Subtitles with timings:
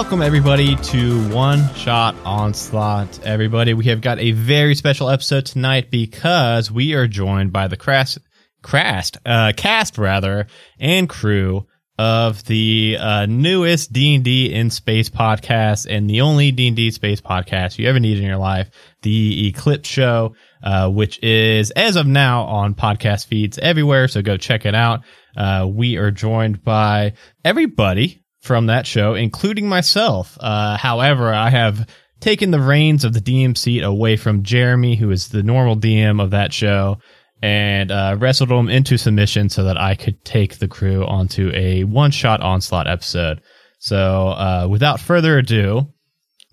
[0.00, 3.20] welcome everybody to One Shot Onslaught.
[3.22, 7.76] Everybody, we have got a very special episode tonight because we are joined by the
[7.76, 8.16] crast,
[8.62, 10.46] crast, uh, cast rather,
[10.78, 11.66] and crew
[11.98, 17.86] of the uh, newest D&D in Space podcast and the only D&D space podcast you
[17.86, 18.70] ever need in your life,
[19.02, 24.08] the Eclipse Show, uh, which is as of now on podcast feeds everywhere.
[24.08, 25.02] So go check it out.
[25.36, 27.12] Uh, we are joined by
[27.44, 30.36] everybody from that show, including myself.
[30.40, 31.88] Uh, however, I have
[32.20, 36.22] taken the reins of the DM seat away from Jeremy, who is the normal DM
[36.22, 36.98] of that show,
[37.42, 41.84] and uh, wrestled him into submission so that I could take the crew onto a
[41.84, 43.40] one shot onslaught episode.
[43.78, 45.86] So, uh, without further ado,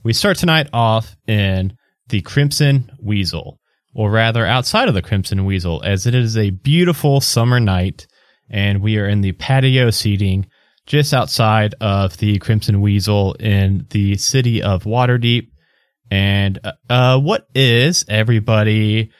[0.04, 1.76] we start tonight off in
[2.08, 3.60] the Crimson Weasel,
[3.94, 8.08] or rather outside of the Crimson Weasel, as it is a beautiful summer night,
[8.50, 10.48] and we are in the patio seating
[10.88, 15.50] just outside of the Crimson Weasel in the city of Waterdeep.
[16.10, 19.12] And uh, uh, what is everybody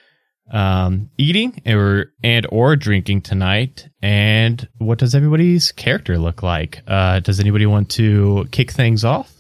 [0.50, 3.90] um, eating or and or drinking tonight?
[4.02, 6.82] And what does everybody's character look like?
[6.88, 9.34] Uh, does anybody want to kick things off?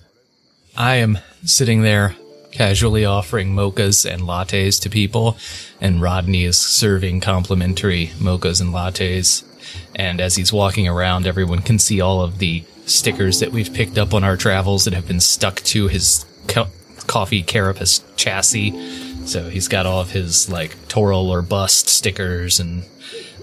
[0.76, 2.16] I am sitting there
[2.52, 5.38] casually offering mochas and lattes to people,
[5.80, 9.47] and Rodney is serving complimentary mochas and lattes.
[9.96, 13.98] And as he's walking around, everyone can see all of the stickers that we've picked
[13.98, 16.68] up on our travels that have been stuck to his co-
[17.08, 19.26] coffee carapace chassis.
[19.26, 22.84] So he's got all of his like Toril or bust stickers and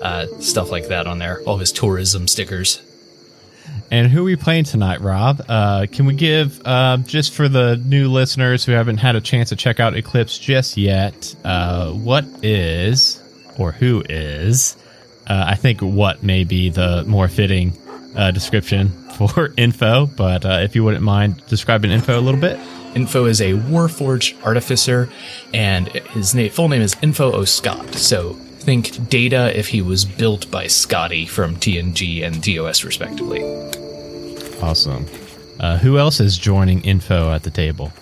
[0.01, 1.43] uh, stuff like that on there.
[1.43, 2.83] All his tourism stickers.
[3.91, 5.45] And who are we playing tonight, Rob?
[5.49, 9.51] Uh, can we give, uh, just for the new listeners who haven't had a chance
[9.51, 13.23] to check out Eclipse just yet, uh, what is,
[13.59, 14.77] or who is,
[15.27, 17.73] uh, I think what may be the more fitting
[18.17, 22.59] uh, description for info, but uh, if you wouldn't mind describing info a little bit.
[22.95, 25.09] Info is a Warforged artificer,
[25.53, 27.45] and his na- full name is Info O.
[27.45, 27.93] Scott.
[27.95, 33.43] So think Data if he was built by Scotty from TNG and TOS, respectively.
[34.63, 35.07] Awesome.
[35.59, 37.93] Uh, who else is joining info at the table?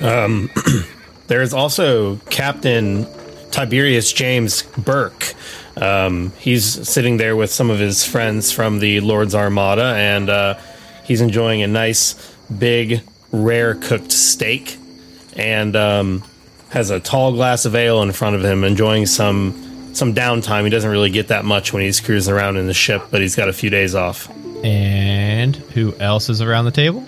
[0.00, 0.50] Um,
[1.28, 3.06] There is also Captain
[3.50, 5.34] Tiberius James Burke.
[5.76, 10.58] Um, he's sitting there with some of his friends from the Lord's Armada, and uh,
[11.04, 12.14] he's enjoying a nice,
[12.46, 13.02] big,
[13.32, 14.78] rare cooked steak,
[15.36, 16.24] and um,
[16.70, 19.62] has a tall glass of ale in front of him, enjoying some
[19.94, 20.64] some downtime.
[20.64, 23.34] He doesn't really get that much when he's cruising around in the ship, but he's
[23.34, 24.30] got a few days off.
[24.64, 27.04] And who else is around the table?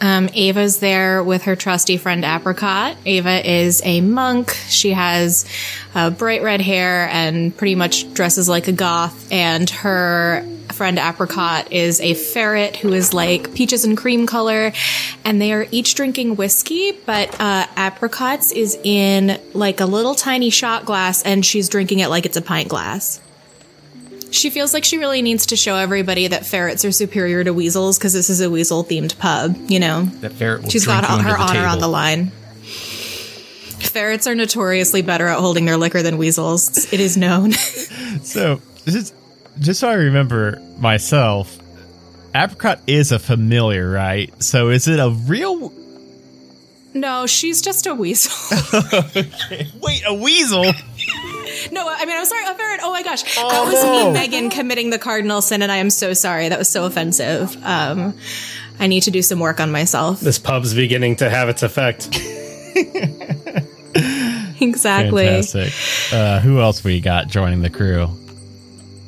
[0.00, 2.96] Um, Ava's there with her trusty friend Apricot.
[3.04, 4.50] Ava is a monk.
[4.68, 5.46] She has
[5.94, 9.30] uh, bright red hair and pretty much dresses like a goth.
[9.30, 14.72] And her friend Apricot is a ferret who is like peaches and cream color.
[15.26, 20.48] And they are each drinking whiskey, but uh, Apricot's is in like a little tiny
[20.48, 23.20] shot glass and she's drinking it like it's a pint glass.
[24.30, 27.98] She feels like she really needs to show everybody that ferrets are superior to weasels
[27.98, 30.04] because this is a weasel themed pub, you know?
[30.04, 32.30] That ferret will She's drink got you under her the honor on the line.
[33.80, 36.92] Ferrets are notoriously better at holding their liquor than weasels.
[36.92, 37.52] It is known.
[38.22, 39.14] So, just,
[39.60, 41.58] just so I remember myself,
[42.34, 44.30] Apricot is a familiar, right?
[44.42, 45.72] So, is it a real.
[46.92, 48.32] no, she's just a weasel.
[49.80, 50.72] Wait, a weasel?
[51.72, 52.80] No, I mean, I'm sorry, a ferret.
[52.82, 53.22] Oh my gosh.
[53.36, 56.48] that was me, Megan, committing the cardinal sin, and I am so sorry.
[56.48, 57.56] That was so offensive.
[57.64, 58.14] Um,
[58.78, 60.20] I need to do some work on myself.
[60.20, 62.08] This pub's beginning to have its effect.
[64.60, 65.24] Exactly.
[65.24, 65.72] Fantastic.
[66.12, 68.08] Uh, who else we got joining the crew?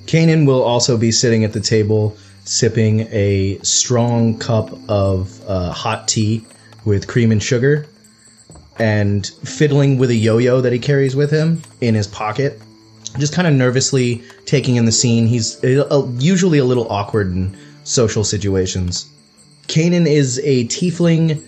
[0.06, 6.08] Kanan will also be sitting at the table sipping a strong cup of uh, hot
[6.08, 6.44] tea
[6.84, 7.86] with cream and sugar
[8.82, 12.60] and fiddling with a yo yo that he carries with him in his pocket.
[13.16, 15.28] Just kind of nervously taking in the scene.
[15.28, 19.08] He's uh, usually a little awkward in social situations.
[19.68, 21.46] Kanan is a tiefling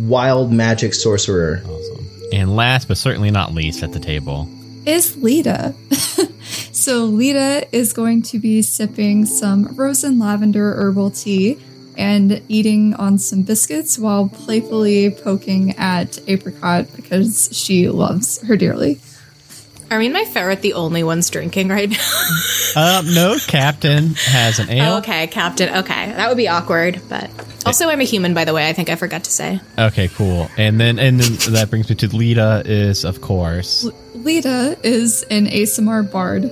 [0.00, 1.62] wild magic sorcerer.
[1.64, 2.06] Awesome.
[2.34, 4.46] And last but certainly not least at the table,
[4.84, 5.74] is Lita.
[6.72, 11.58] so Lita is going to be sipping some rose and lavender herbal tea
[12.00, 18.98] and eating on some biscuits while playfully poking at Apricot because she loves her dearly.
[19.90, 22.24] Are me and my ferret the only ones drinking right now?
[22.76, 24.94] uh, no, Captain has an ale.
[24.94, 25.68] Oh, okay, Captain.
[25.78, 27.28] Okay, that would be awkward, but
[27.66, 28.68] also I'm a human, by the way.
[28.68, 29.60] I think I forgot to say.
[29.78, 30.48] Okay, cool.
[30.56, 33.84] And then and then that brings me to Lita is of course.
[34.14, 36.44] Lita is an ASMR bard.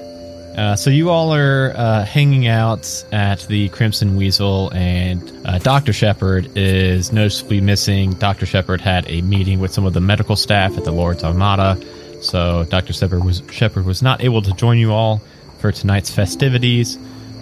[0.59, 5.93] Uh, so you all are uh, hanging out at the Crimson Weasel, and uh, Doctor
[5.93, 8.11] Shepard is noticeably missing.
[8.15, 11.81] Doctor Shepard had a meeting with some of the medical staff at the Lord's Armada,
[12.21, 15.23] so Doctor Shepard was Shepard was not able to join you all
[15.61, 16.99] for tonight's festivities.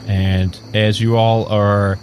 [0.07, 1.99] And as you all are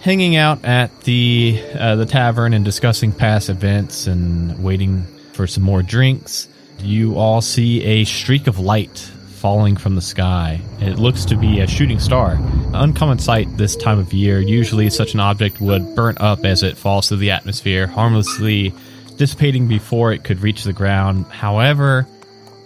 [0.00, 5.04] hanging out at the uh, the tavern and discussing past events and waiting
[5.34, 6.48] for some more drinks,
[6.78, 10.60] you all see a streak of light falling from the sky.
[10.80, 12.32] It looks to be a shooting star.
[12.32, 14.38] An uncommon sight this time of year.
[14.38, 18.74] Usually, such an object would burn up as it falls through the atmosphere, harmlessly
[19.16, 21.24] dissipating before it could reach the ground.
[21.26, 22.06] However,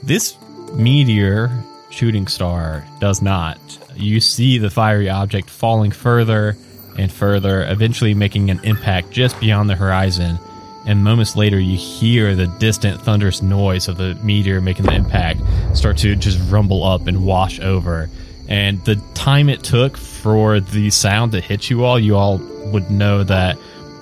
[0.03, 0.37] this
[0.73, 3.59] meteor shooting star does not.
[3.95, 6.57] You see the fiery object falling further
[6.99, 10.41] and further, eventually making an impact just beyond the horizon
[10.87, 15.41] and moments later you hear the distant thunderous noise of the meteor making the impact
[15.75, 18.11] start to just rumble up and wash over.
[18.49, 22.91] And the time it took for the sound to hit you all you all would
[22.91, 23.57] know that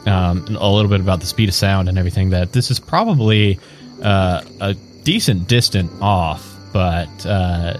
[0.06, 3.58] um, a little bit about the speed of sound and everything that this is probably
[4.02, 4.74] uh, a
[5.04, 7.76] decent distance off but uh,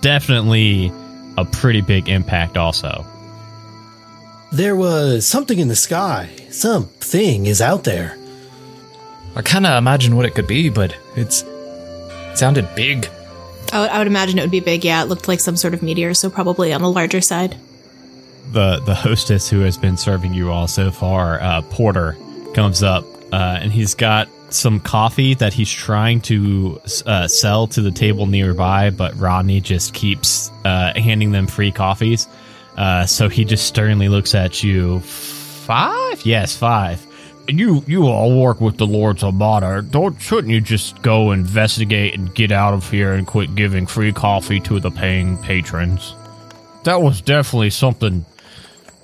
[0.00, 0.92] definitely
[1.36, 3.04] a pretty big impact also
[4.50, 6.30] There was something in the sky.
[6.50, 8.16] Something is out there.
[9.36, 13.08] I kind of imagine what it could be, but it's it sounded big.
[13.72, 14.84] I would, I would imagine it would be big.
[14.84, 17.56] Yeah, it looked like some sort of meteor, so probably on the larger side.
[18.52, 22.16] the the hostess who has been serving you all so far, uh, Porter,
[22.54, 27.82] comes up uh, and he's got some coffee that he's trying to uh, sell to
[27.82, 32.26] the table nearby, but Rodney just keeps uh, handing them free coffees.
[32.78, 35.00] Uh, so he just sternly looks at you.
[35.00, 36.24] Five?
[36.24, 37.04] Yes, five.
[37.48, 39.82] You you all work with the Lord's Armada.
[39.82, 44.12] Don't shouldn't you just go investigate and get out of here and quit giving free
[44.12, 46.14] coffee to the paying patrons?
[46.84, 48.24] That was definitely something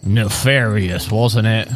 [0.04, 1.68] nefarious, wasn't it?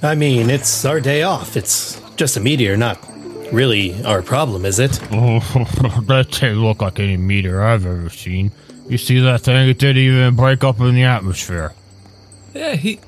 [0.00, 1.56] I mean, it's our day off.
[1.56, 3.04] It's just a meteor, not
[3.52, 4.92] really our problem, is it?
[5.10, 8.52] that didn't look like any meteor I've ever seen.
[8.88, 9.68] You see that thing?
[9.68, 11.72] It didn't even break up in the atmosphere.
[12.52, 13.00] Yeah, he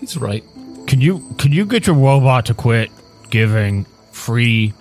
[0.00, 0.44] he's right.
[0.86, 2.90] Can you can you get your robot to quit
[3.30, 4.74] giving free?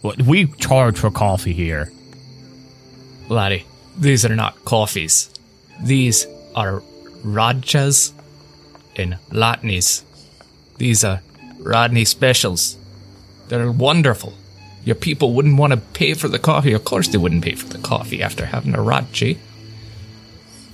[0.00, 1.92] What we charge for coffee here?
[3.28, 3.66] Laddie,
[3.98, 5.30] these are not coffees.
[5.82, 6.82] These are
[7.24, 8.12] Radchas
[8.96, 10.02] and Latnies.
[10.78, 11.20] These are
[11.58, 12.76] Rodney specials.
[13.48, 14.34] They're wonderful.
[14.84, 16.72] Your people wouldn't want to pay for the coffee.
[16.72, 19.38] Of course, they wouldn't pay for the coffee after having a Radchi.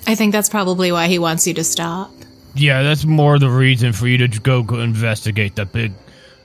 [0.07, 2.11] I think that's probably why he wants you to stop.
[2.55, 5.93] Yeah, that's more the reason for you to go, go investigate the big.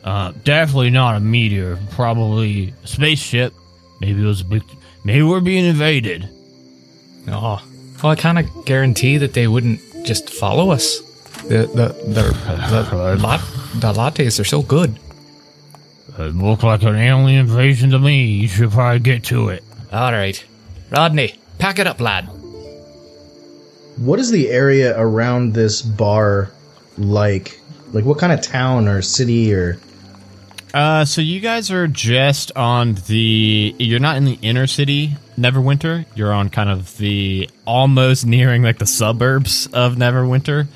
[0.03, 1.77] Uh, definitely not a meteor.
[1.91, 3.53] Probably a spaceship.
[3.99, 4.63] Maybe it was a big.
[5.03, 6.29] Maybe we're being invaded.
[7.27, 7.61] Oh,
[8.01, 10.99] well, I kind of guarantee that they wouldn't just follow us.
[11.43, 12.23] The the the
[12.69, 13.41] the, lat,
[13.75, 14.97] the lattes are so good.
[16.17, 18.25] It looked like an alien invasion to me.
[18.25, 19.63] You should probably get to it.
[19.91, 20.41] All right,
[20.89, 22.29] Rodney, pack it up, lad.
[23.97, 26.51] What is the area around this bar
[26.97, 27.59] like?
[27.93, 29.79] Like, what kind of town or city or.
[30.73, 33.75] Uh, so you guys are just on the.
[33.79, 36.05] You're not in the inner city, Neverwinter.
[36.15, 40.67] You're on kind of the almost nearing like the suburbs of Neverwinter,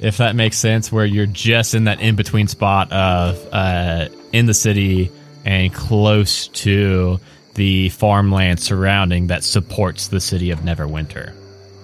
[0.00, 0.90] if that makes sense.
[0.90, 5.10] Where you're just in that in between spot of uh, in the city
[5.44, 7.18] and close to
[7.54, 11.34] the farmland surrounding that supports the city of Neverwinter.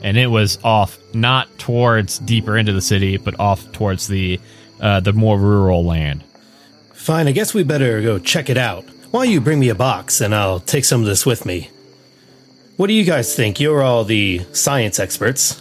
[0.07, 4.39] And it was off not towards deeper into the city, but off towards the
[4.81, 6.23] uh, the more rural land.
[6.93, 8.85] Fine, I guess we better go check it out.
[9.11, 11.71] Why don't you bring me a box and I'll take some of this with me?
[12.77, 13.59] What do you guys think?
[13.59, 15.61] You're all the science experts.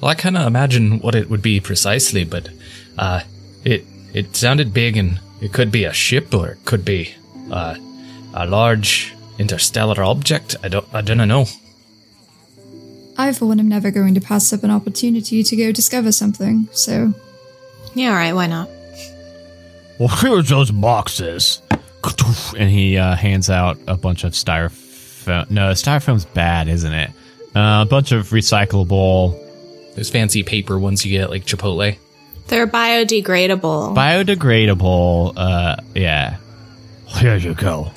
[0.00, 2.48] Well, I kind of imagine what it would be precisely, but
[2.98, 3.20] uh,
[3.64, 7.14] it it sounded big, and it could be a ship, or it could be
[7.52, 7.76] uh,
[8.34, 10.56] a large interstellar object.
[10.64, 11.46] I don't I don't know.
[13.18, 16.68] I, for one, am never going to pass up an opportunity to go discover something,
[16.72, 17.12] so
[17.94, 18.68] Yeah, all right, why not?
[19.98, 21.60] Well, here's those boxes.
[22.56, 25.50] And he uh, hands out a bunch of styrofoam.
[25.50, 27.10] No, styrofoam's bad, isn't it?
[27.54, 29.36] Uh, a bunch of recyclable,
[29.96, 31.98] Those fancy paper ones you get like Chipotle.
[32.46, 33.94] They're biodegradable.
[33.96, 35.34] biodegradable.
[35.36, 36.36] Uh, yeah.
[37.08, 37.90] Here you go.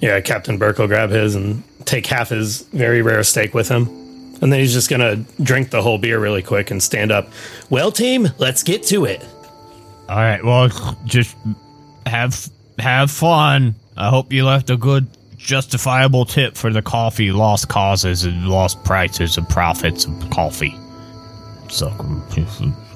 [0.00, 3.88] Yeah, Captain Burke will grab his and take half his very rare steak with him.
[4.40, 7.28] And then he's just gonna drink the whole beer really quick and stand up.
[7.70, 9.24] Well, team, let's get to it.
[10.08, 10.44] All right.
[10.44, 10.68] Well,
[11.04, 11.36] just
[12.06, 13.74] have have fun.
[13.96, 18.82] I hope you left a good justifiable tip for the coffee lost causes and lost
[18.84, 20.74] prices and profits of coffee.
[21.68, 21.88] So,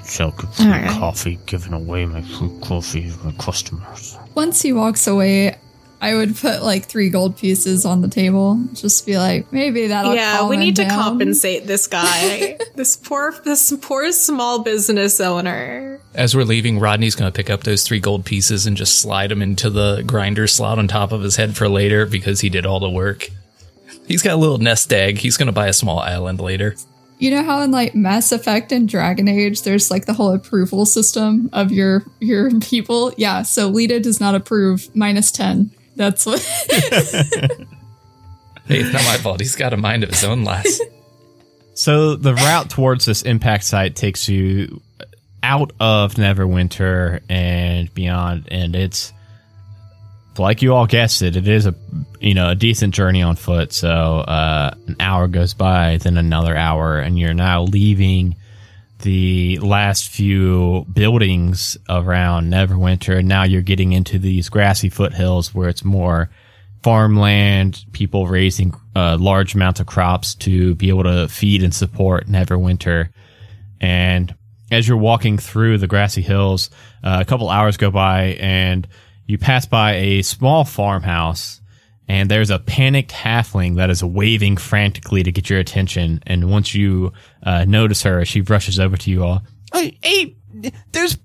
[0.04, 0.90] sell free Alright.
[0.90, 4.16] coffee, giving away my free coffee to my customers.
[4.34, 5.56] Once he walks away,
[6.00, 8.62] I would put like three gold pieces on the table.
[8.74, 11.02] Just be like, maybe that'll yeah, calm we him need to down.
[11.02, 12.58] compensate this guy.
[12.74, 16.00] this poor this poor small business owner.
[16.14, 19.30] As we're leaving, Rodney's going to pick up those three gold pieces and just slide
[19.30, 22.66] them into the grinder slot on top of his head for later because he did
[22.66, 23.28] all the work.
[24.06, 25.18] He's got a little nest egg.
[25.18, 26.76] He's going to buy a small island later.
[27.18, 30.84] You know how in like Mass Effect and Dragon Age, there's like the whole approval
[30.84, 33.12] system of your your people.
[33.16, 35.70] Yeah, so Lita does not approve minus ten.
[35.96, 36.40] That's what.
[38.68, 39.40] Hey, it's not my fault.
[39.40, 40.80] He's got a mind of his own, lass.
[41.74, 44.80] So the route towards this impact site takes you
[45.42, 49.12] out of Neverwinter and beyond, and it's
[50.38, 51.36] like you all guessed it.
[51.36, 51.74] It is a
[52.18, 53.74] you know a decent journey on foot.
[53.74, 58.36] So uh, an hour goes by, then another hour, and you're now leaving
[59.06, 65.68] the last few buildings around Neverwinter, and now you're getting into these grassy foothills where
[65.68, 66.28] it's more
[66.82, 72.26] farmland, people raising uh, large amounts of crops to be able to feed and support
[72.26, 73.10] Neverwinter.
[73.80, 74.34] And
[74.72, 76.68] as you're walking through the grassy hills,
[77.04, 78.88] uh, a couple hours go by and
[79.26, 81.60] you pass by a small farmhouse
[82.08, 86.22] and there's a panicked halfling that is waving frantically to get your attention.
[86.26, 89.42] And once you uh, notice her, she rushes over to you all.
[89.72, 90.36] Hey, hey,
[90.92, 91.18] there's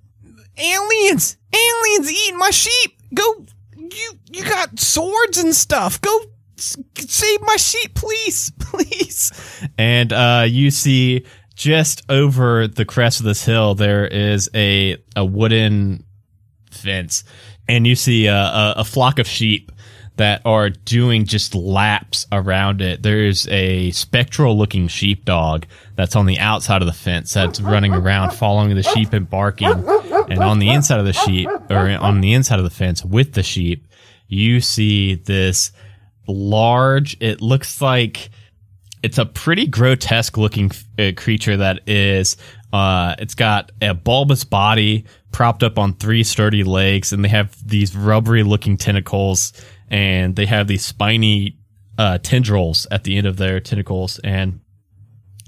[0.57, 1.37] aliens!
[1.53, 2.99] Aliens eating my sheep!
[3.13, 3.45] Go,
[3.75, 6.01] you, you got swords and stuff.
[6.01, 6.19] Go
[6.57, 9.67] save my sheep, please, please.
[9.77, 15.23] And uh, you see just over the crest of this hill, there is a a
[15.23, 16.05] wooden
[16.71, 17.23] fence,
[17.67, 19.71] and you see a, a, a flock of sheep
[20.17, 23.01] that are doing just laps around it.
[23.01, 25.65] There's a spectral looking sheepdog
[25.95, 29.67] that's on the outside of the fence that's running around following the sheep and barking.
[29.67, 33.33] And on the inside of the sheep, or on the inside of the fence with
[33.33, 33.87] the sheep,
[34.27, 35.71] you see this
[36.27, 38.29] large, it looks like
[39.03, 42.37] it's a pretty grotesque looking uh, creature that is
[42.73, 47.55] uh it's got a bulbous body propped up on three sturdy legs and they have
[47.67, 49.53] these rubbery looking tentacles
[49.91, 51.55] and they have these spiny
[51.99, 54.59] uh tendrils at the end of their tentacles and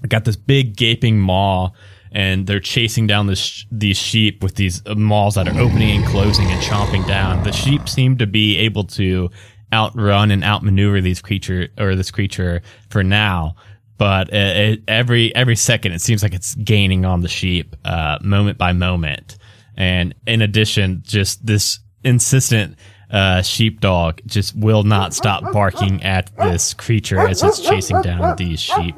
[0.08, 1.72] got this big gaping maw
[2.14, 6.46] and they're chasing down this these sheep with these maws that are opening and closing
[6.52, 7.44] and chomping down.
[7.44, 9.30] The sheep seem to be able to
[9.74, 13.56] outrun and outmaneuver these creature or this creature for now,
[13.98, 18.20] but it, it, every every second it seems like it's gaining on the sheep uh,
[18.22, 19.38] moment by moment.
[19.76, 22.78] And in addition, just this insistent
[23.13, 28.60] uh, sheepdog just will not stop barking at this creature as it's chasing down these
[28.60, 28.96] sheep.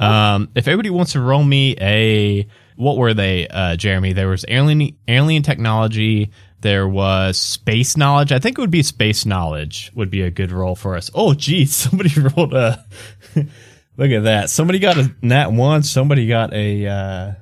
[0.00, 4.14] Um, if everybody wants to roll me a, what were they, uh, Jeremy?
[4.14, 6.30] There was alien alien technology.
[6.62, 8.32] There was space knowledge.
[8.32, 11.10] I think it would be space knowledge would be a good roll for us.
[11.14, 12.82] Oh, geez, somebody rolled a.
[13.36, 14.48] look at that.
[14.48, 15.82] Somebody got a nat one.
[15.82, 16.86] Somebody got a.
[16.86, 17.32] Uh,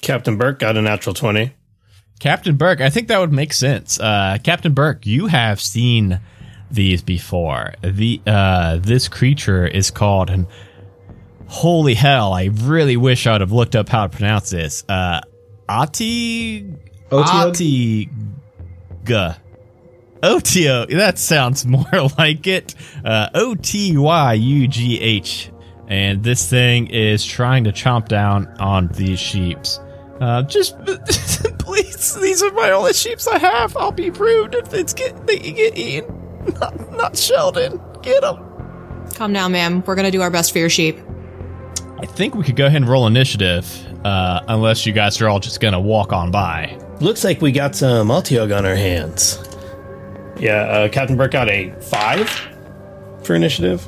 [0.00, 1.52] Captain Burke got a natural 20.
[2.18, 3.98] Captain Burke, I think that would make sense.
[4.00, 6.20] Uh, Captain Burke, you have seen
[6.70, 7.74] these before.
[7.82, 10.46] The uh, this creature is called and
[11.46, 12.32] holy hell!
[12.32, 14.84] I really wish I'd have looked up how to pronounce this.
[14.88, 15.20] Uh,
[15.68, 16.66] Ati?
[17.10, 18.08] Otiga.
[20.22, 20.90] Otio.
[20.90, 21.84] That sounds more
[22.18, 22.74] like it.
[23.04, 25.50] Uh, O T Y U G H.
[25.86, 29.80] And this thing is trying to chomp down on these sheeps.
[30.20, 30.76] Uh, just
[31.82, 33.76] please, these are my only sheeps I have.
[33.76, 36.14] I'll be rude if it's get they get eaten.
[36.60, 37.80] Not, not Sheldon.
[38.02, 38.44] Get them.
[39.14, 39.82] Calm down, ma'am.
[39.86, 40.98] We're gonna do our best for your sheep.
[42.00, 43.66] I think we could go ahead and roll initiative,
[44.04, 46.78] uh, unless you guys are all just gonna walk on by.
[47.00, 49.38] Looks like we got some Altiog on our hands.
[50.38, 52.30] Yeah, uh, Captain Burke got a 5
[53.24, 53.86] for initiative.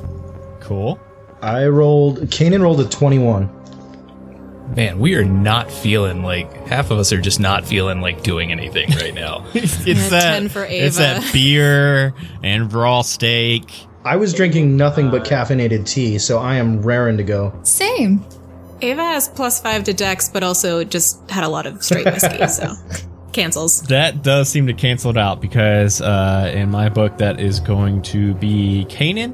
[0.59, 0.99] Cool.
[1.41, 2.19] I rolled.
[2.29, 3.49] Kanan rolled a 21.
[4.75, 8.51] Man, we are not feeling like half of us are just not feeling like doing
[8.53, 9.45] anything right now.
[9.53, 13.87] it's Yeah, that 10 for it's that beer and raw steak.
[14.05, 17.53] I was drinking nothing but caffeinated tea, so I am raring to go.
[17.63, 18.25] Same.
[18.81, 22.47] Ava has plus five to dex, but also just had a lot of straight whiskey,
[22.47, 22.73] so
[23.33, 23.81] cancels.
[23.83, 28.01] That does seem to cancel it out because uh, in my book that is going
[28.03, 29.33] to be Kanan,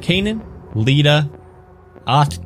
[0.00, 1.28] Kanan, Lita,
[2.06, 2.38] Ot.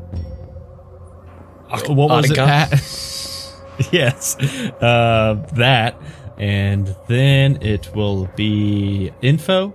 [1.71, 2.47] What was it, Ottica?
[2.47, 3.93] Pat?
[3.93, 4.37] yes,
[4.83, 6.01] uh, that,
[6.37, 9.73] and then it will be Info,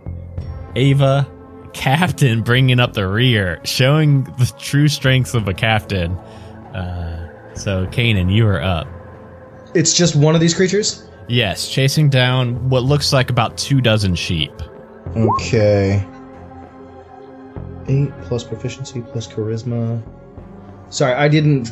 [0.76, 1.28] Ava,
[1.74, 6.12] captain bringing up the rear, showing the true strengths of a captain.
[6.76, 8.88] Uh, so, Kanan, you are up.
[9.74, 11.08] It's just one of these creatures?
[11.28, 14.54] Yes, chasing down what looks like about two dozen sheep.
[15.16, 16.06] Okay.
[17.88, 20.02] Eight plus proficiency plus charisma.
[20.90, 21.72] Sorry, I didn't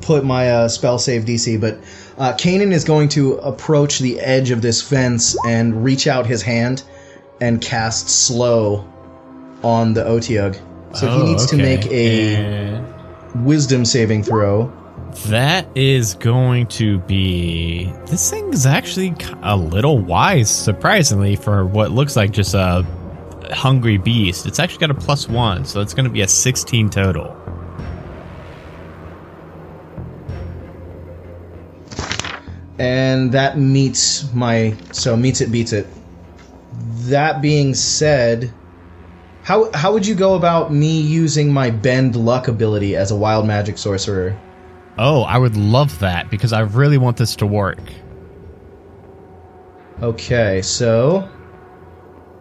[0.00, 1.78] put my uh, spell save DC, but
[2.18, 6.42] uh, Kanan is going to approach the edge of this fence and reach out his
[6.42, 6.82] hand
[7.40, 8.90] and cast slow
[9.62, 10.54] on the Otiug.
[10.96, 14.72] So he Oh, needs to make a And wisdom saving throw.
[15.26, 17.92] that is going to be.
[18.06, 22.86] This thing is actually a little wise, surprisingly, for what looks like just a
[23.52, 24.46] hungry beast.
[24.46, 27.36] It's actually got a plus one, so it's going to be a 16 total.
[32.78, 35.86] And that meets my so meets it beats it.
[37.08, 38.52] That being said,
[39.42, 43.46] how how would you go about me using my bend luck ability as a wild
[43.46, 44.38] magic sorcerer?
[44.98, 47.78] Oh, I would love that because I really want this to work.
[50.02, 51.28] Okay, so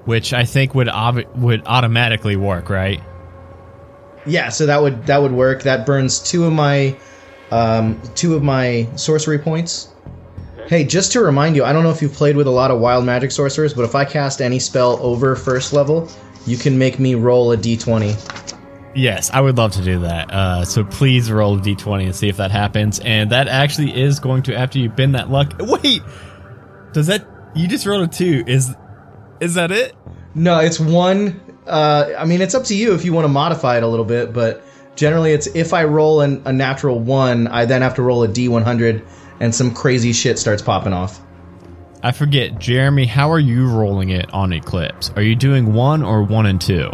[0.06, 3.02] Which I think would ob- would automatically work, right?
[4.26, 5.64] yeah, so that would that would work.
[5.64, 6.98] That burns two of my
[7.52, 9.90] um, two of my sorcery points.
[10.68, 12.80] Hey, just to remind you, I don't know if you've played with a lot of
[12.80, 16.10] wild magic sorcerers, but if I cast any spell over first level,
[16.48, 18.56] you can make me roll a d20.
[18.96, 20.32] Yes, I would love to do that.
[20.32, 23.00] Uh, so please roll a d20 and see if that happens.
[23.02, 25.54] And that actually is going to after you bend that luck.
[25.60, 26.02] Wait,
[26.94, 28.44] does that you just rolled a two?
[28.48, 28.74] Is
[29.40, 29.94] is that it?
[30.34, 31.42] No, it's one.
[31.68, 34.06] Uh, I mean, it's up to you if you want to modify it a little
[34.06, 34.64] bit, but
[34.96, 38.28] generally, it's if I roll an, a natural one, I then have to roll a
[38.28, 39.06] d100,
[39.40, 41.20] and some crazy shit starts popping off.
[42.04, 43.06] I forget, Jeremy.
[43.06, 45.10] How are you rolling it on Eclipse?
[45.16, 46.92] Are you doing one or one and two?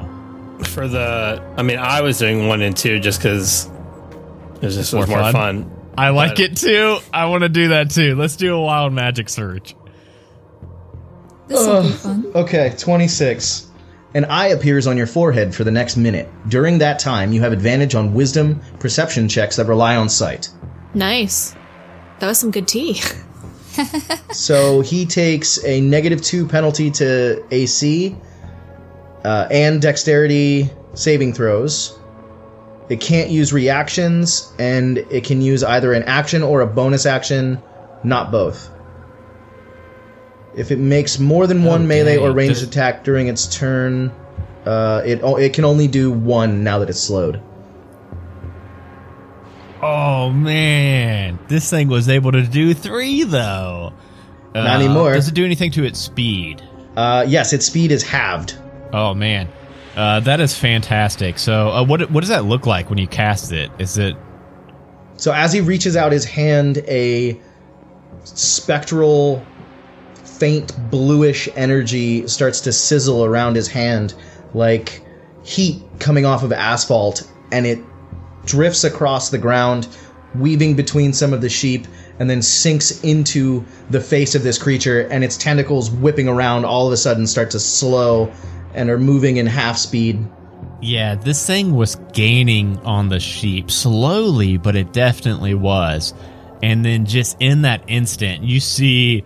[0.64, 3.66] For the, I mean, I was doing one and two just because
[4.62, 5.64] it was just was More more fun?
[5.64, 5.78] fun.
[5.98, 7.00] I like But- it too.
[7.14, 8.16] I want to do that too.
[8.16, 9.76] Let's do a wild magic search.
[11.48, 12.32] This will be fun.
[12.34, 13.68] Okay, 26.
[14.14, 16.30] An eye appears on your forehead for the next minute.
[16.48, 20.50] During that time, you have advantage on wisdom perception checks that rely on sight.
[20.94, 21.56] Nice.
[22.22, 23.02] That was some good tea.
[24.34, 28.16] So he takes a negative two penalty to AC
[29.24, 31.98] uh, and dexterity saving throws.
[32.90, 37.62] It can't use reactions, and it can use either an action or a bonus action,
[38.04, 38.70] not both.
[40.56, 44.12] If it makes more than one melee or ranged Does- attack during its turn,
[44.66, 47.42] uh, it it can only do one now that it's slowed.
[49.84, 53.94] Oh man, this thing was able to do three though.
[54.54, 55.14] Uh, Not anymore.
[55.14, 56.62] Does it do anything to its speed?
[56.96, 58.58] Uh, yes, its speed is halved.
[58.94, 59.50] Oh man,
[59.96, 61.40] uh, that is fantastic.
[61.40, 63.72] So, uh, what what does that look like when you cast it?
[63.80, 64.16] Is it
[65.18, 67.40] So as he reaches out his hand, a
[68.24, 69.44] spectral,
[70.24, 74.14] faint bluish energy starts to sizzle around his hand
[74.54, 75.02] like
[75.44, 77.80] heat coming off of asphalt, and it
[78.52, 79.88] drifts across the ground,
[80.36, 81.88] weaving between some of the sheep,
[82.20, 86.86] and then sinks into the face of this creature, and its tentacles whipping around all
[86.86, 88.32] of a sudden start to slow
[88.74, 90.20] and are moving in half speed.
[90.82, 96.14] Yeah, this thing was gaining on the sheep slowly, but it definitely was.
[96.64, 99.24] And then just in that instant, you see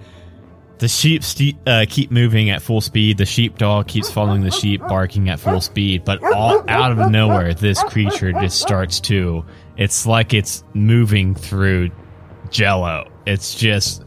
[0.77, 1.23] the sheep
[1.65, 3.17] uh, keep moving at full speed.
[3.17, 6.03] The sheepdog keeps following the sheep, barking at full speed.
[6.03, 9.45] But all out of nowhere, this creature just starts to.
[9.77, 11.91] It's like it's moving through
[12.49, 13.09] jello.
[13.25, 14.03] It's just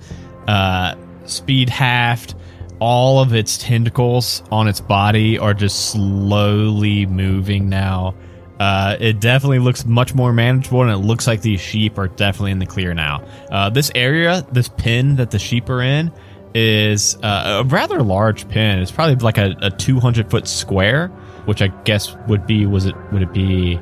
[0.46, 2.34] uh, speed halved.
[2.80, 8.14] All of its tentacles on its body are just slowly moving now.
[8.60, 12.50] Uh, it definitely looks much more manageable, and it looks like these sheep are definitely
[12.50, 13.24] in the clear now.
[13.50, 16.12] Uh, this area, this pen that the sheep are in,
[16.54, 18.78] is uh, a rather large pin.
[18.78, 21.08] It's probably like a, a 200 foot square,
[21.44, 23.76] which I guess would be was it would it be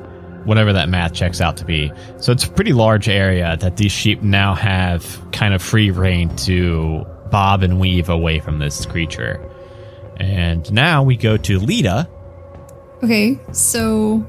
[0.45, 1.91] whatever that math checks out to be.
[2.17, 6.33] So it's a pretty large area that these sheep now have kind of free rein
[6.37, 9.43] to bob and weave away from this creature.
[10.17, 12.09] And now we go to Lita.
[13.03, 14.25] Okay, so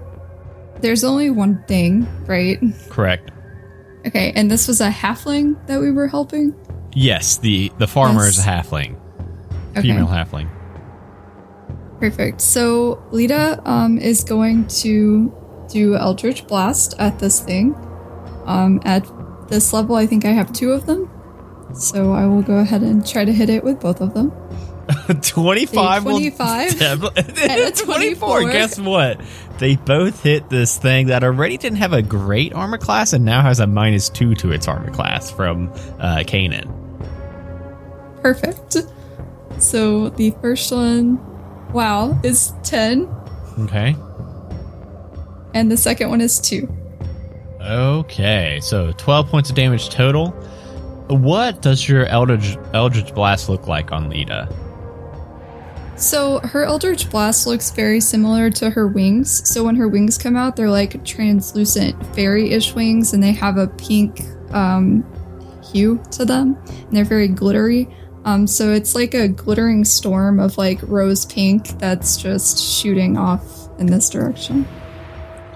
[0.81, 2.59] there's only one thing, right?
[2.91, 3.31] Correct.
[4.07, 6.55] Okay, and this was a halfling that we were helping?
[7.01, 8.39] Yes, the the farmer Yes.
[8.39, 8.97] is a halfling,
[9.73, 9.83] Okay.
[9.83, 10.49] female halfling.
[12.01, 12.41] Perfect.
[12.41, 15.33] So Lita um, is going to
[15.71, 17.75] do Eldritch Blast at this thing.
[18.47, 19.05] Um, at
[19.49, 21.11] this level, I think I have two of them.
[21.75, 24.33] So I will go ahead and try to hit it with both of them.
[25.21, 28.41] 25 will 25 definitely- and a 24.
[28.41, 28.51] 24.
[28.53, 29.21] Guess what?
[29.59, 33.43] They both hit this thing that already didn't have a great armor class and now
[33.43, 36.78] has a minus two to its armor class from uh, Kanan.
[38.29, 38.77] Perfect.
[39.59, 41.19] So the first one,
[41.73, 43.09] wow, is 10,
[43.61, 43.97] Okay.
[45.55, 46.69] and the second one is 2.
[47.63, 50.29] Okay, so 12 points of damage total.
[51.09, 54.47] What does your Eldritch, Eldritch Blast look like on Lita?
[55.97, 59.41] So her Eldritch Blast looks very similar to her wings.
[59.49, 63.69] So when her wings come out, they're like translucent fairy-ish wings, and they have a
[63.69, 64.21] pink
[64.53, 65.03] um,
[65.73, 67.89] hue to them, and they're very glittery.
[68.29, 73.71] Um, so it's like a glittering storm of like rose pink that's just shooting off
[73.79, 74.69] in this direction.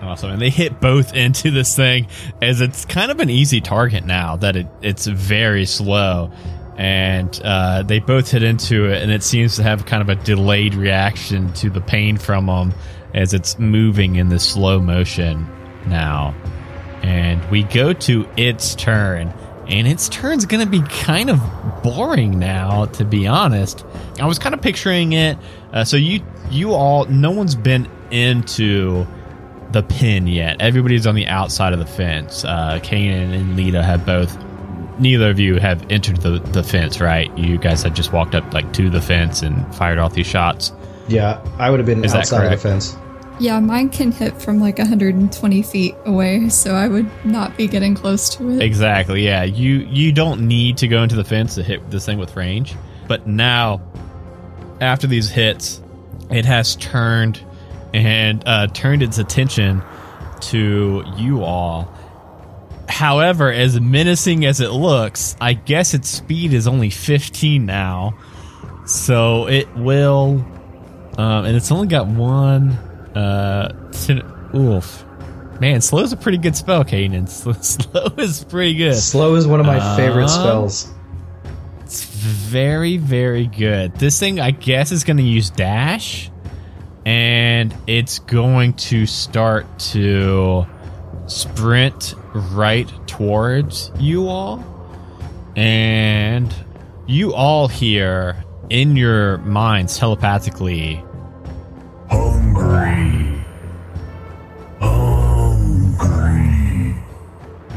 [0.01, 0.31] Awesome.
[0.31, 2.07] And they hit both into this thing
[2.41, 6.33] as it's kind of an easy target now that it, it's very slow.
[6.79, 10.15] And uh, they both hit into it, and it seems to have kind of a
[10.25, 12.73] delayed reaction to the pain from them
[13.13, 15.47] as it's moving in this slow motion
[15.87, 16.35] now.
[17.03, 19.35] And we go to its turn,
[19.69, 21.41] and its turn's going to be kind of
[21.83, 23.85] boring now, to be honest.
[24.21, 25.39] I was kind of picturing it.
[25.73, 26.21] Uh, so you,
[26.51, 29.07] you all, no one's been into
[29.71, 30.61] the pin yet.
[30.61, 32.45] Everybody's on the outside of the fence.
[32.45, 34.37] Uh, Kanan and Lita have both.
[34.99, 37.37] Neither of you have entered the, the fence, right?
[37.39, 40.73] You guys have just walked up like to the fence and fired off these shots.
[41.09, 42.97] Yeah, I would have been Is that outside of the fence.
[43.43, 47.93] Yeah, mine can hit from like 120 feet away, so I would not be getting
[47.93, 48.63] close to it.
[48.63, 49.25] Exactly.
[49.25, 49.43] Yeah.
[49.43, 52.77] You you don't need to go into the fence to hit this thing with range,
[53.09, 53.83] but now
[54.81, 55.83] after these hits,
[56.31, 57.45] it has turned
[57.93, 59.83] and uh, turned its attention
[60.43, 61.93] to you all.
[62.89, 68.15] However, as menacing as it looks, I guess its speed is only 15 now.
[68.87, 70.47] So it will.
[71.19, 72.79] Um, and it's only got one.
[73.15, 74.23] Uh, ten,
[74.55, 75.05] oof.
[75.61, 77.29] Man, slow is a pretty good spell, Kanan.
[77.29, 78.97] Slow, slow is pretty good.
[78.97, 80.93] Slow is one of my favorite Um, spells.
[81.83, 83.95] It's very, very good.
[83.97, 86.31] This thing, I guess, is going to use dash,
[87.07, 90.67] and it's going to start to
[91.27, 94.65] sprint right towards you all.
[95.55, 96.53] And
[97.07, 101.05] you all hear in your minds telepathically
[102.55, 103.45] Hungry.
[104.81, 105.43] Hungry.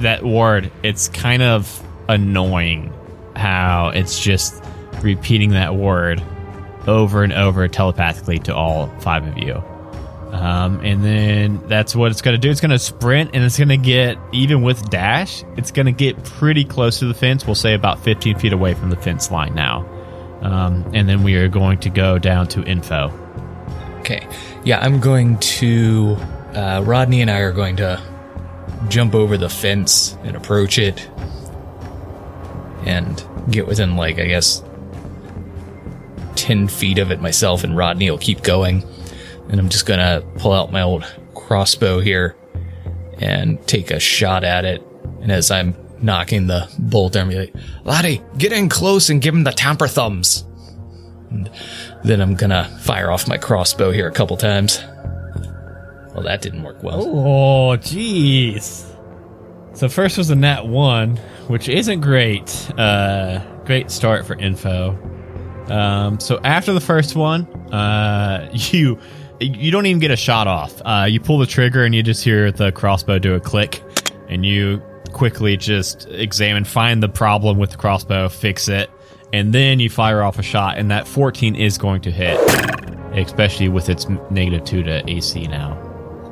[0.01, 2.93] that word, it's kind of annoying
[3.35, 4.63] how it's just
[5.01, 6.21] repeating that word
[6.87, 9.63] over and over telepathically to all five of you.
[10.31, 12.51] Um, and then that's what it's going to do.
[12.51, 15.93] It's going to sprint and it's going to get, even with dash, it's going to
[15.93, 17.45] get pretty close to the fence.
[17.45, 19.89] We'll say about 15 feet away from the fence line now.
[20.41, 23.13] Um, and then we are going to go down to info.
[24.05, 24.27] Okay.
[24.63, 26.15] Yeah, I'm going to.
[26.53, 27.99] Uh, Rodney and I are going to
[28.87, 31.09] jump over the fence and approach it
[32.85, 34.61] and get within, like, I guess,
[36.35, 38.83] 10 feet of it myself, and Rodney will keep going.
[39.49, 42.35] And I'm just gonna pull out my old crossbow here
[43.17, 44.83] and take a shot at it.
[45.21, 49.45] And as I'm knocking the bolt, I'm like, Laddie, get in close and give him
[49.45, 50.45] the tamper thumbs.
[51.31, 51.49] And
[52.05, 54.83] then I'm gonna fire off my crossbow here a couple times.
[56.13, 57.01] Well, that didn't work well.
[57.03, 58.85] Oh, jeez.
[59.73, 62.71] So first was a nat one, which isn't great.
[62.77, 64.97] Uh, great start for info.
[65.67, 68.97] Um, so after the first one, uh, you
[69.41, 70.81] you don't even get a shot off.
[70.85, 73.81] Uh, you pull the trigger and you just hear the crossbow do a click,
[74.29, 78.89] and you quickly just examine, find the problem with the crossbow, fix it,
[79.35, 82.39] and then you fire off a shot, and that 14 is going to hit,
[83.17, 85.75] especially with its negative two to AC now.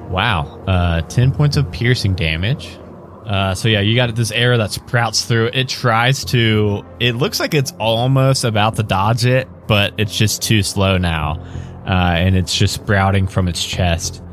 [0.09, 0.63] Wow.
[0.65, 2.77] Uh, 10 points of piercing damage.
[3.25, 5.47] Uh, so yeah, you got this arrow that sprouts through.
[5.53, 6.85] It tries to.
[7.01, 11.41] It looks like it's almost about to dodge it, but it's just too slow now,
[11.85, 14.23] uh, and it's just sprouting from its chest.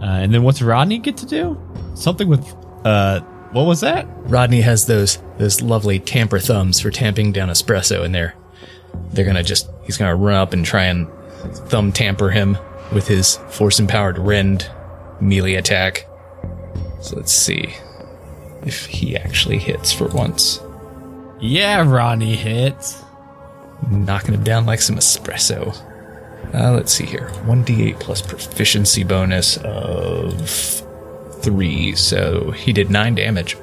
[0.00, 1.60] Uh, and then what's Rodney get to do?
[1.94, 2.42] Something with.
[2.86, 3.20] Uh,
[3.52, 4.06] what was that?
[4.30, 8.34] Rodney has those those lovely tamper thumbs for tamping down espresso in there.
[9.12, 11.08] They're gonna just he's gonna run up and try and
[11.68, 12.56] thumb tamper him
[12.92, 14.70] with his force empowered rend
[15.20, 16.06] melee attack.
[17.00, 17.74] So let's see
[18.64, 20.60] if he actually hits for once.
[21.40, 23.02] Yeah, Ronnie hits.
[23.90, 25.76] Knocking him down like some espresso.
[26.54, 27.28] Uh, let's see here.
[27.44, 30.48] 1d8 plus proficiency bonus of
[31.42, 33.56] 3, so he did 9 damage.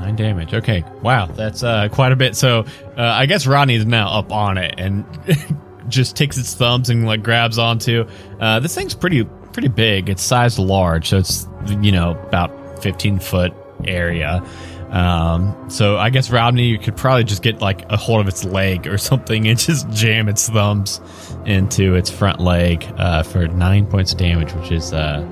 [0.00, 0.54] Nine damage.
[0.54, 0.82] Okay.
[1.02, 2.34] Wow, that's uh, quite a bit.
[2.34, 2.64] So
[2.96, 5.04] uh, I guess Rodney's now up on it and
[5.88, 8.06] just takes its thumbs and like grabs onto.
[8.40, 10.08] Uh, this thing's pretty pretty big.
[10.08, 11.46] It's sized large, so it's
[11.80, 13.52] you know about 15 foot
[13.84, 14.42] area.
[14.90, 18.42] Um, so I guess Rodney you could probably just get like a hold of its
[18.44, 21.00] leg or something and just jam its thumbs
[21.44, 25.24] into its front leg uh, for nine points of damage, which is uh,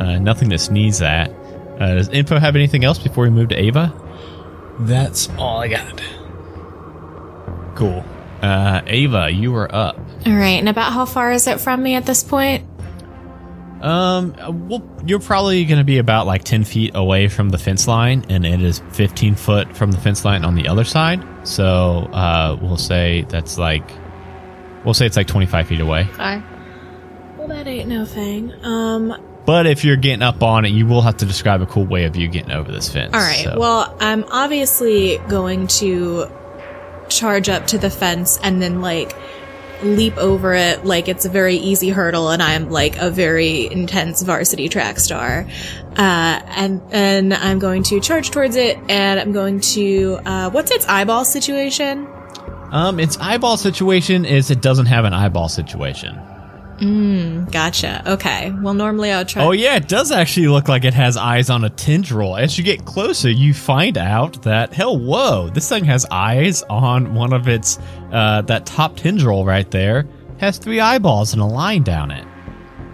[0.00, 1.30] uh, nothing to sneeze at.
[1.78, 3.94] Uh, does Info have anything else before we move to Ava?
[4.80, 6.02] That's all I got.
[7.76, 8.04] Cool.
[8.42, 9.96] Uh, Ava, you are up.
[10.26, 12.64] All right, and about how far is it from me at this point?
[13.80, 14.34] Um,
[14.68, 18.24] well, you're probably going to be about like 10 feet away from the fence line,
[18.28, 21.24] and it is 15 foot from the fence line on the other side.
[21.46, 23.88] So, uh, we'll say that's like,
[24.84, 26.08] we'll say it's like 25 feet away.
[26.14, 26.42] Okay.
[27.36, 28.52] Well, that ain't no thing.
[28.64, 29.14] Um,
[29.48, 32.04] But if you're getting up on it, you will have to describe a cool way
[32.04, 33.14] of you getting over this fence.
[33.14, 33.44] all right.
[33.44, 36.30] so- Well, I'm obviously going to
[37.08, 39.16] charge up to the fence and then like
[39.82, 44.20] leap over it like it's a very easy hurdle and I'm like a very intense
[44.20, 45.46] varsity track star.
[45.96, 50.70] Uh, and and I'm going to charge towards it and I'm going to uh, what's
[50.72, 52.06] its eyeball situation?
[52.70, 56.20] um, its eyeball situation is it doesn't have an eyeball situation.
[56.78, 58.02] Gotcha.
[58.06, 58.52] Okay.
[58.60, 59.42] Well, normally I would try.
[59.42, 62.36] Oh yeah, it does actually look like it has eyes on a tendril.
[62.36, 67.14] As you get closer, you find out that hell, whoa, this thing has eyes on
[67.14, 67.78] one of its
[68.12, 70.06] uh, that top tendril right there
[70.38, 72.24] has three eyeballs and a line down it.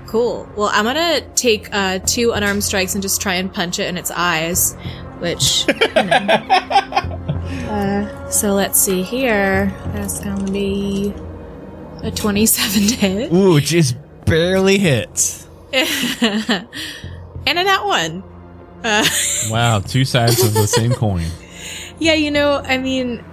[0.07, 0.49] Cool.
[0.57, 3.99] Well, I'm gonna take uh, two unarmed strikes and just try and punch it in
[3.99, 4.75] its eyes,
[5.19, 5.67] which.
[5.69, 5.81] You know.
[7.69, 9.75] uh, so let's see here.
[9.93, 11.13] That's gonna be
[12.05, 15.47] a 27 to hit, Ooh, just barely hits.
[15.73, 16.69] and
[17.47, 18.23] a that one.
[18.83, 19.05] Uh,
[19.51, 21.27] Wow, two sides of the same coin.
[21.99, 23.25] yeah, you know, I mean,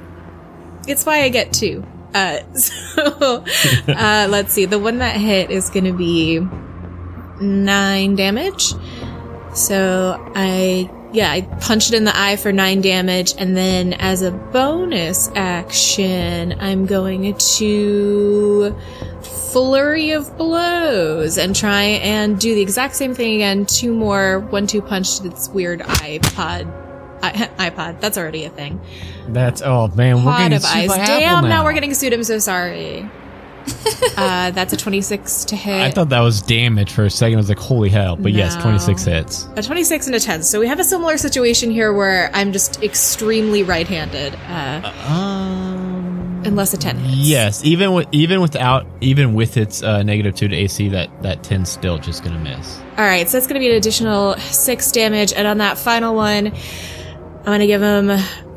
[0.87, 1.85] it's why I get two.
[2.13, 3.43] Uh, so
[3.87, 4.65] uh, let's see.
[4.65, 6.39] The one that hit is gonna be
[7.39, 8.73] nine damage.
[9.53, 14.21] So I, yeah, I punch it in the eye for nine damage, and then as
[14.21, 18.75] a bonus action, I'm going to
[19.21, 23.65] flurry of blows and try and do the exact same thing again.
[23.65, 26.71] Two more one-two punch to this weird iPod.
[27.21, 27.31] I,
[27.69, 27.99] iPod.
[27.99, 28.79] That's already a thing.
[29.27, 30.87] That's oh man, we're Pod getting of sued eyes.
[30.87, 31.49] by Apple Damn, now.
[31.49, 32.13] now we're getting sued.
[32.13, 33.09] I'm so sorry.
[34.17, 35.81] uh, that's a 26 to hit.
[35.81, 37.35] I thought that was damage for a second.
[37.35, 38.15] I was like, holy hell!
[38.15, 39.47] But yes, twenty six hits.
[39.55, 40.43] a 26 and a 10.
[40.43, 46.41] So we have a similar situation here where I'm just extremely right-handed, uh, Um.
[46.45, 47.17] unless a 10 hits.
[47.17, 51.43] Yes, even with even without even with its uh, negative two to AC, that that
[51.43, 52.79] ten's still just gonna miss.
[52.97, 56.13] All right, so that's going to be an additional six damage, and on that final
[56.13, 58.11] one, I'm going to give him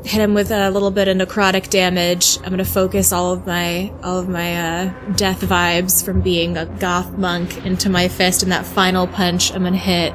[0.05, 2.37] hit him with a little bit of necrotic damage.
[2.37, 6.57] I'm going to focus all of my all of my uh, death vibes from being
[6.57, 10.13] a goth monk into my fist, and that final punch I'm to hit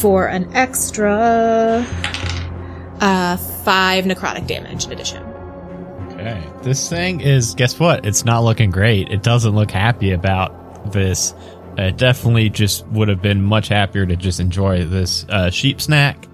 [0.00, 1.86] for an extra
[3.00, 5.24] uh, five necrotic damage addition.
[6.12, 8.04] Okay, this thing is guess what?
[8.04, 9.08] It's not looking great.
[9.08, 11.34] It doesn't look happy about this.
[11.78, 16.28] It definitely just would have been much happier to just enjoy this uh, sheep snack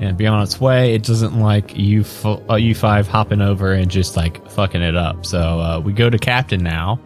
[0.00, 0.94] and be on its way.
[0.94, 4.96] It doesn't like you fo- uh, you five hopping over and just like fucking it
[4.96, 5.26] up.
[5.26, 7.00] So uh, we go to captain now,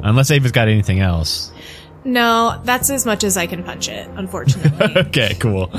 [0.00, 1.52] unless Ava's got anything else.
[2.04, 5.02] No, that's as much as I can punch it, unfortunately.
[5.08, 5.70] Okay, cool.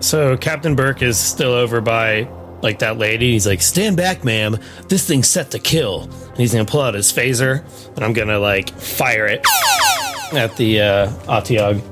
[0.00, 2.28] So Captain Burke is still over by
[2.62, 3.32] like that lady.
[3.32, 4.58] He's like, "Stand back, ma'am.
[4.88, 7.64] This thing's set to kill." And he's gonna pull out his phaser,
[7.96, 9.46] and I'm gonna like fire it
[10.32, 11.82] at the uh, Atiag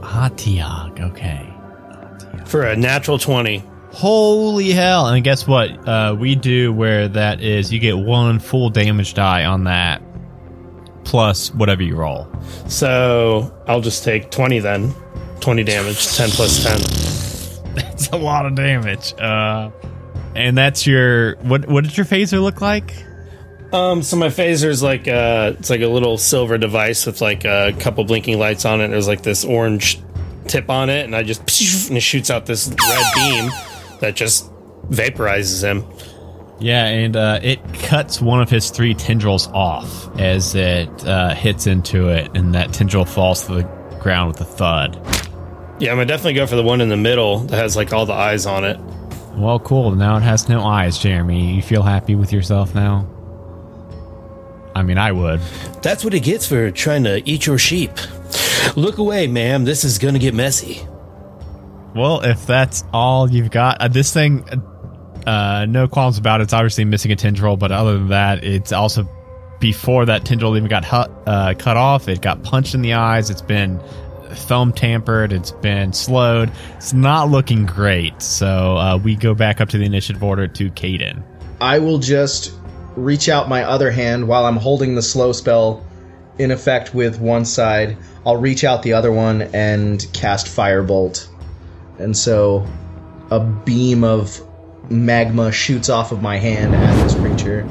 [0.00, 1.00] Atiag.
[1.00, 1.53] Okay.
[2.54, 3.64] For a natural twenty.
[3.90, 5.08] Holy hell!
[5.08, 5.70] And guess what?
[5.88, 7.72] Uh, we do where that is.
[7.72, 10.00] You get one full damage die on that,
[11.02, 12.28] plus whatever you roll.
[12.68, 14.94] So I'll just take twenty then.
[15.40, 16.78] Twenty damage, ten plus ten.
[17.92, 19.14] It's a lot of damage.
[19.18, 19.72] Uh,
[20.36, 21.66] and that's your what?
[21.66, 22.94] What did your phaser look like?
[23.72, 27.72] Um, so my phaser's like uh, it's like a little silver device with like a
[27.80, 28.88] couple blinking lights on it.
[28.88, 29.98] There's like this orange
[30.46, 31.40] tip on it, and I just
[31.88, 33.50] and it shoots out this red beam
[34.00, 34.50] that just
[34.88, 35.84] vaporizes him.
[36.60, 41.66] Yeah, and uh, it cuts one of his three tendrils off as it uh, hits
[41.66, 43.62] into it, and that tendril falls to the
[44.00, 44.94] ground with a thud.
[45.80, 48.06] Yeah, I'm gonna definitely go for the one in the middle that has like all
[48.06, 48.78] the eyes on it.
[49.34, 49.90] Well, cool.
[49.96, 51.54] Now it has no eyes, Jeremy.
[51.56, 53.08] You feel happy with yourself now?
[54.74, 55.40] I mean, I would.
[55.82, 57.92] That's what it gets for trying to eat your sheep.
[58.76, 59.64] Look away, ma'am.
[59.64, 60.86] This is gonna get messy.
[61.94, 64.44] Well, if that's all you've got, uh, this thing,
[65.26, 66.44] uh, no qualms about it.
[66.44, 69.08] It's obviously missing a tendril, but other than that, it's also
[69.60, 73.30] before that tendril even got hu- uh, cut off, it got punched in the eyes.
[73.30, 73.80] It's been
[74.34, 75.32] foam tampered.
[75.32, 76.50] It's been slowed.
[76.76, 78.20] It's not looking great.
[78.20, 81.22] So uh, we go back up to the initiative order to Caden.
[81.60, 82.52] I will just
[82.96, 85.84] reach out my other hand while I'm holding the slow spell
[86.38, 87.96] in effect with one side.
[88.26, 91.28] I'll reach out the other one and cast Firebolt.
[91.98, 92.66] And so
[93.30, 94.40] a beam of
[94.90, 97.68] magma shoots off of my hand at this creature.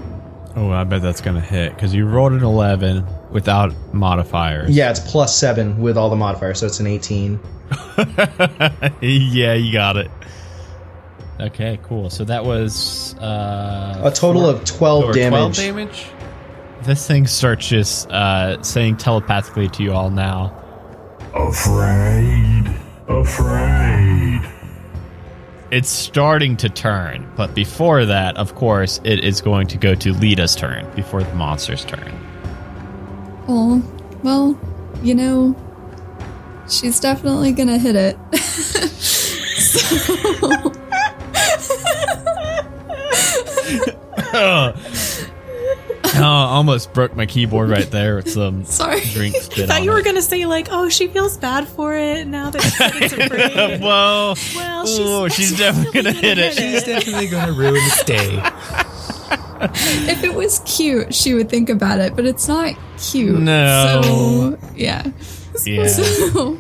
[0.56, 4.70] Oh, I bet that's going to hit because you rolled an 11 without modifiers.
[4.70, 7.40] Yeah, it's plus 7 with all the modifiers, so it's an 18.
[9.02, 10.12] yeah, you got it.
[11.40, 12.10] Okay, cool.
[12.10, 15.56] So that was uh, A total of 12 damage.
[15.56, 16.06] 12 damage.
[16.84, 20.54] This thing starts just uh, saying telepathically to you all now.
[21.34, 22.66] Afraid.
[23.08, 24.42] Afraid.
[25.72, 30.14] It's starting to turn, but before that, of course, it is going to go to
[30.14, 32.14] Lita's turn before the monster's turn.
[33.48, 33.82] Oh,
[34.22, 34.60] well,
[35.02, 35.56] you know,
[36.70, 38.18] she's definitely gonna hit it.
[46.16, 49.02] Oh, almost broke my keyboard right there with some Sorry.
[49.02, 52.52] drink spit thought you were gonna say like, "Oh, she feels bad for it now
[52.52, 52.62] that
[53.02, 54.36] it's afraid." Whoa.
[54.56, 56.54] Well, she's, Ooh, she's definitely gonna hit it.
[56.54, 58.40] She's definitely going to ruin its day.
[60.12, 63.40] if it was cute, she would think about it, but it's not cute.
[63.40, 64.02] No.
[64.04, 65.10] So, yeah.
[65.66, 65.88] Yeah.
[65.88, 66.60] So,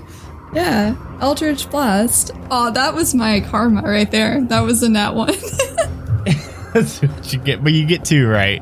[0.53, 0.95] yeah.
[1.19, 2.31] Eldritch Blast.
[2.49, 4.41] Oh, that was my karma right there.
[4.45, 5.33] That was a nat one.
[6.73, 8.61] That's what you get, but you get two right.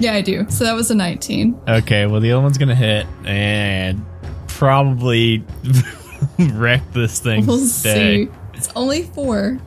[0.00, 0.46] yeah, I do.
[0.50, 1.60] So that was a 19.
[1.68, 4.04] Okay, well the other one's gonna hit and
[4.48, 5.44] probably
[6.38, 7.46] wreck this thing.
[7.46, 8.26] We'll day.
[8.26, 8.28] see.
[8.54, 9.58] It's only four.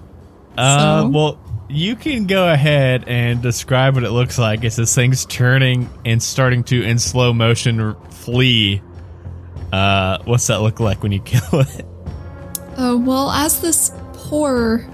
[0.58, 4.94] Uh, So- well, you can go ahead and describe what it looks like It's this
[4.94, 8.82] thing's turning and starting to, in slow motion, flee.
[9.74, 11.86] Uh, what's that look like when you kill it?
[12.78, 14.88] Oh, well, as this poor.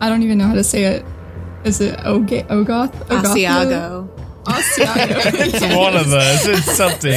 [0.00, 1.04] I don't even know how to say it.
[1.66, 2.92] Is it Oga- Ogoth?
[3.08, 4.08] Asiago.
[4.44, 5.34] Asiago.
[5.34, 6.46] It's one of those.
[6.46, 7.12] It's something.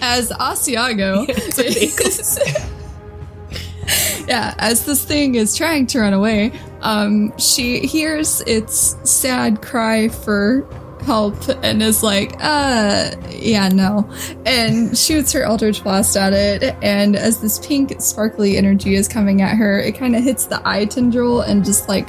[0.00, 1.26] as Asiago.
[4.28, 10.06] yeah, as this thing is trying to run away, um, she hears its sad cry
[10.08, 10.68] for
[11.04, 14.08] help and is like, uh, yeah, no.
[14.46, 16.76] And shoots her Eldritch Blast at it.
[16.80, 20.62] And as this pink, sparkly energy is coming at her, it kind of hits the
[20.64, 22.08] eye tendril and just like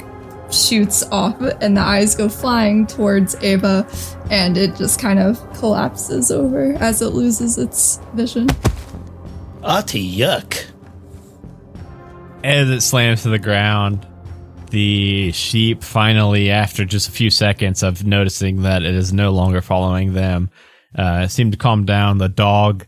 [0.50, 3.86] shoots off, and the eyes go flying towards Ava,
[4.30, 8.48] and it just kind of collapses over as it loses its vision.
[9.62, 10.64] Ati, yuck.
[12.42, 14.06] As it slams to the ground,
[14.70, 19.62] the sheep finally, after just a few seconds of noticing that it is no longer
[19.62, 20.50] following them,
[20.96, 22.18] uh, seem to calm down.
[22.18, 22.86] The dog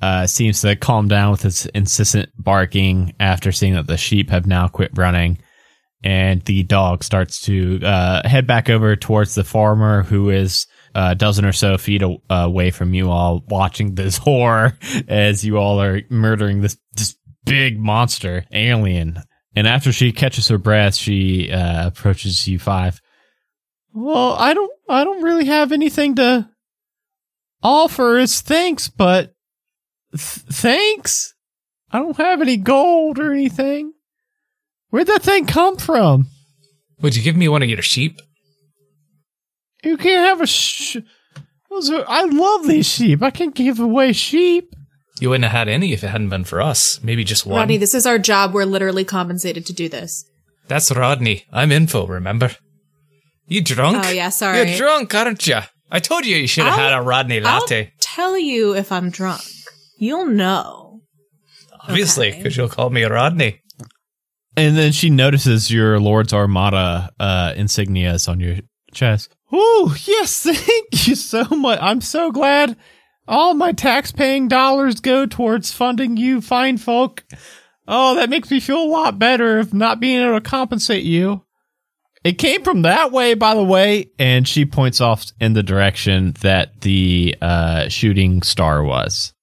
[0.00, 4.46] uh, seems to calm down with its insistent barking after seeing that the sheep have
[4.46, 5.38] now quit running.
[6.04, 11.14] And the dog starts to uh, head back over towards the farmer who is a
[11.14, 16.02] dozen or so feet away from you all, watching this horror as you all are
[16.10, 19.18] murdering this, this big monster alien.
[19.56, 23.00] And after she catches her breath, she uh, approaches you five.
[23.94, 26.50] Well, I don't, I don't really have anything to
[27.62, 29.32] offer as thanks, but
[30.12, 31.34] th- thanks.
[31.90, 33.93] I don't have any gold or anything.
[34.94, 36.28] Where'd that thing come from?
[37.00, 38.20] Would you give me one of your sheep?
[39.82, 40.98] You can't have a sh.
[41.68, 43.20] Those are, I love these sheep.
[43.20, 44.72] I can't give away sheep.
[45.20, 47.02] You wouldn't have had any if it hadn't been for us.
[47.02, 47.58] Maybe just one.
[47.58, 48.54] Rodney, this is our job.
[48.54, 50.30] We're literally compensated to do this.
[50.68, 51.42] That's Rodney.
[51.52, 52.52] I'm info, remember?
[53.48, 54.04] You drunk?
[54.06, 54.58] Oh, yeah, sorry.
[54.58, 55.58] You're drunk, aren't you?
[55.90, 57.86] I told you you should have I'll- had a Rodney latte.
[57.86, 59.42] I'll tell you if I'm drunk.
[59.98, 61.00] You'll know.
[61.80, 62.36] Obviously, okay.
[62.36, 63.60] because you'll call me Rodney.
[64.56, 68.56] And then she notices your Lord's Armada uh, insignias on your
[68.92, 69.34] chest.
[69.52, 71.78] Oh, yes, thank you so much.
[71.80, 72.76] I'm so glad
[73.26, 77.24] all my tax paying dollars go towards funding you fine folk.
[77.86, 81.44] Oh, that makes me feel a lot better of not being able to compensate you.
[82.22, 84.10] It came from that way, by the way.
[84.18, 89.34] And she points off in the direction that the uh, shooting star was.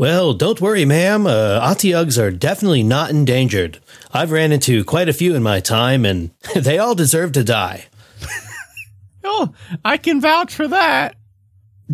[0.00, 1.26] Well, don't worry, ma'am.
[1.26, 3.80] Uh, Otyughs are definitely not endangered.
[4.14, 7.84] I've ran into quite a few in my time, and they all deserve to die.
[9.22, 9.52] Oh,
[9.84, 11.14] I can vouch for that.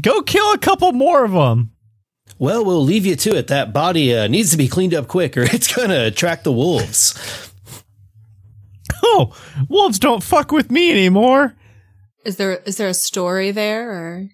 [0.00, 1.72] Go kill a couple more of them.
[2.38, 3.48] Well, we'll leave you to it.
[3.48, 6.52] That body uh, needs to be cleaned up quick, or it's going to attract the
[6.52, 7.52] wolves.
[9.02, 9.36] "Oh,
[9.68, 11.56] wolves don't fuck with me anymore."
[12.24, 14.28] Is there is there a story there, or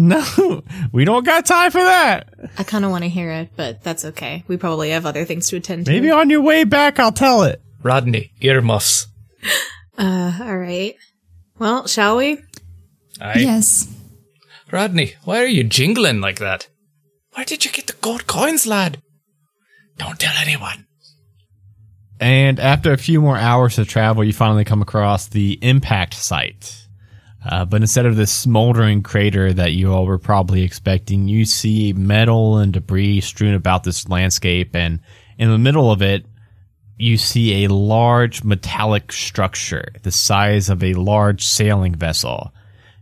[0.00, 2.32] No, we don't got time for that.
[2.56, 4.44] I kind of want to hear it, but that's okay.
[4.48, 5.92] We probably have other things to attend to.
[5.92, 7.60] Maybe on your way back, I'll tell it.
[7.82, 9.08] Rodney, earmuffs.
[9.98, 10.94] Uh, all right.
[11.58, 12.38] Well, shall we?
[13.20, 13.40] Aye.
[13.40, 13.94] Yes.
[14.72, 16.68] Rodney, why are you jingling like that?
[17.34, 19.02] Where did you get the gold coins, lad?
[19.98, 20.86] Don't tell anyone.
[22.18, 26.79] And after a few more hours of travel, you finally come across the impact site.
[27.44, 31.92] Uh, but instead of this smoldering crater that you all were probably expecting, you see
[31.92, 34.74] metal and debris strewn about this landscape.
[34.74, 35.00] And
[35.38, 36.26] in the middle of it,
[36.98, 42.52] you see a large metallic structure the size of a large sailing vessel.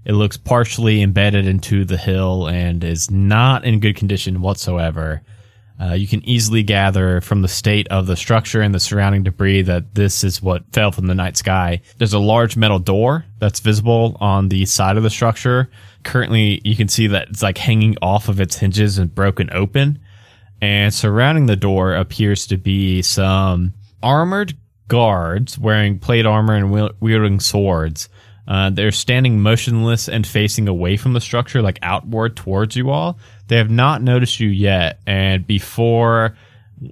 [0.05, 5.23] It looks partially embedded into the hill and is not in good condition whatsoever.
[5.81, 9.63] Uh, you can easily gather from the state of the structure and the surrounding debris
[9.63, 11.81] that this is what fell from the night sky.
[11.99, 15.71] There's a large metal door that's visible on the side of the structure.
[16.03, 20.01] Currently, you can see that it's like hanging off of its hinges and broken open.
[20.61, 24.55] And surrounding the door appears to be some armored
[24.89, 28.09] guards wearing plate armor and wielding swords.
[28.49, 33.19] Uh, they're standing motionless and facing away from the structure, like outward towards you all.
[33.49, 35.01] They have not noticed you yet.
[35.07, 36.37] And before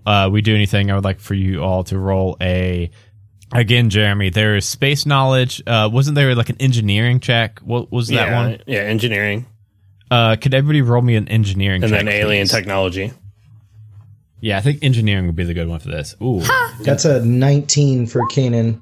[0.04, 2.90] uh, we do anything, I would like for you all to roll a.
[3.52, 5.62] Again, Jeremy, there is space knowledge.
[5.66, 7.60] Uh, wasn't there like an engineering check?
[7.60, 8.62] What was that yeah, one?
[8.66, 9.46] Yeah, engineering.
[10.10, 12.00] Uh, could everybody roll me an engineering And check?
[12.00, 12.50] then alien please?
[12.50, 13.12] technology.
[14.40, 16.14] Yeah, I think engineering would be the good one for this.
[16.22, 16.42] Ooh.
[16.82, 18.80] That's a 19 for Kanan.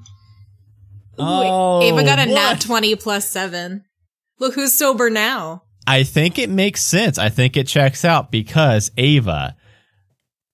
[1.19, 3.85] Oh, Ava got a nat 20 plus 7.
[4.41, 5.64] Look who's sober now.
[5.87, 7.19] I think it makes sense.
[7.19, 9.57] I think it checks out because Ava,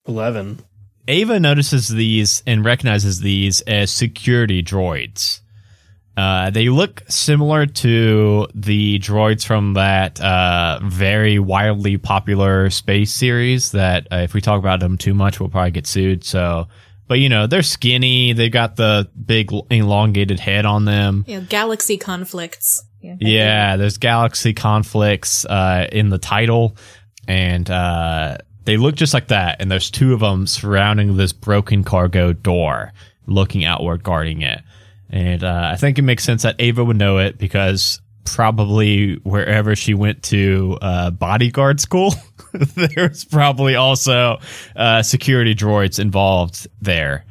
[0.06, 0.60] 11.
[1.08, 5.40] Ava notices these and recognizes these as security droids.
[6.16, 13.72] Uh, they look similar to the droids from that uh, very wildly popular space series.
[13.72, 16.24] That uh, if we talk about them too much, we'll probably get sued.
[16.24, 16.68] So,
[17.08, 18.32] but you know, they're skinny.
[18.32, 21.24] They've got the big elongated head on them.
[21.26, 22.84] Yeah, galaxy conflicts.
[23.00, 23.76] Yeah.
[23.76, 26.76] There's galaxy conflicts uh, in the title,
[27.26, 29.60] and uh, they look just like that.
[29.60, 32.92] And there's two of them surrounding this broken cargo door,
[33.26, 34.60] looking outward, guarding it.
[35.08, 39.74] And uh, I think it makes sense that Ava would know it because probably wherever
[39.74, 42.14] she went to uh, bodyguard school,
[42.52, 44.38] there's probably also
[44.76, 47.24] uh, security droids involved there.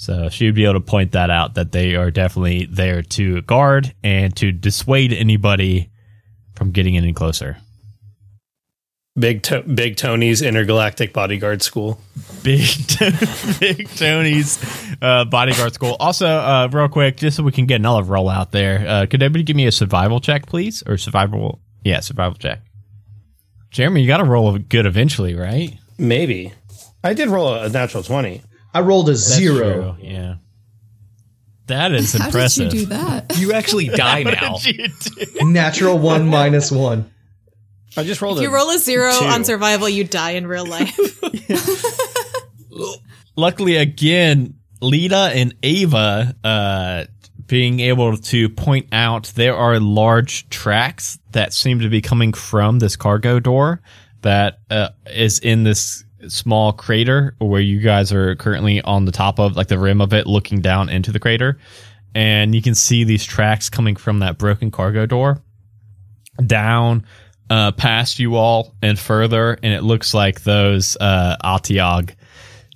[0.00, 3.42] So she would be able to point that out that they are definitely there to
[3.42, 5.90] guard and to dissuade anybody
[6.54, 7.56] from getting any closer.
[9.18, 12.00] Big to- Big Tony's intergalactic bodyguard school.
[12.44, 12.64] Big,
[13.58, 14.64] Big Tony's
[15.02, 15.96] uh, bodyguard school.
[15.98, 19.20] Also, uh, real quick, just so we can get another roll out there, uh, could
[19.20, 20.84] everybody give me a survival check, please?
[20.86, 21.60] Or survival?
[21.84, 22.60] Yeah, survival check.
[23.72, 25.76] Jeremy, you got to roll a good eventually, right?
[25.98, 26.52] Maybe.
[27.02, 28.42] I did roll a natural 20.
[28.78, 29.96] I rolled a That's zero.
[29.98, 30.34] true, Yeah.
[31.66, 32.70] That is How impressive.
[32.70, 33.36] did you do that?
[33.38, 34.56] You actually die now.
[35.42, 37.10] Natural one minus one.
[37.96, 39.24] I just rolled If a you roll a zero two.
[39.26, 40.96] on survival, you die in real life.
[43.36, 47.04] luckily again lita and ava uh
[47.46, 52.78] being able to point out there are large tracks that seem to be coming from
[52.78, 53.80] this cargo door
[54.22, 59.38] that uh, is in this small crater where you guys are currently on the top
[59.38, 61.58] of like the rim of it looking down into the crater
[62.14, 65.40] and you can see these tracks coming from that broken cargo door
[66.44, 67.04] down
[67.50, 72.14] uh, past you all and further and it looks like those uh, Otyugh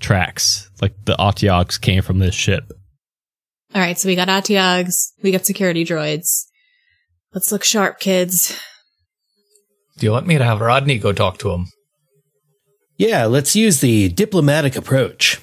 [0.03, 0.70] tracks.
[0.82, 2.70] Like the Otyughs came from this ship.
[3.74, 6.45] All right, so we got Otyughs, we got security droids.
[7.32, 8.59] Let's look sharp, kids.
[9.97, 11.68] Do you want me to have Rodney go talk to him?
[12.97, 15.40] Yeah, let's use the diplomatic approach.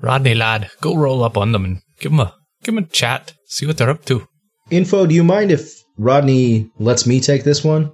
[0.00, 2.34] Rodney, lad, go roll up on them and give them a
[2.64, 3.34] give 'em a chat.
[3.46, 4.26] See what they're up to.
[4.70, 7.92] Info, do you mind if Rodney lets me take this one?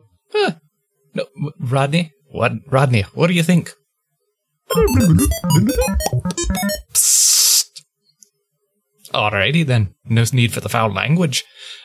[1.14, 1.26] No,
[1.58, 2.12] Rodney.
[2.30, 3.02] What, Rodney?
[3.14, 3.72] What do you think?
[6.92, 7.82] Psst.
[9.12, 9.94] Alrighty then.
[10.04, 11.44] No need for the foul language.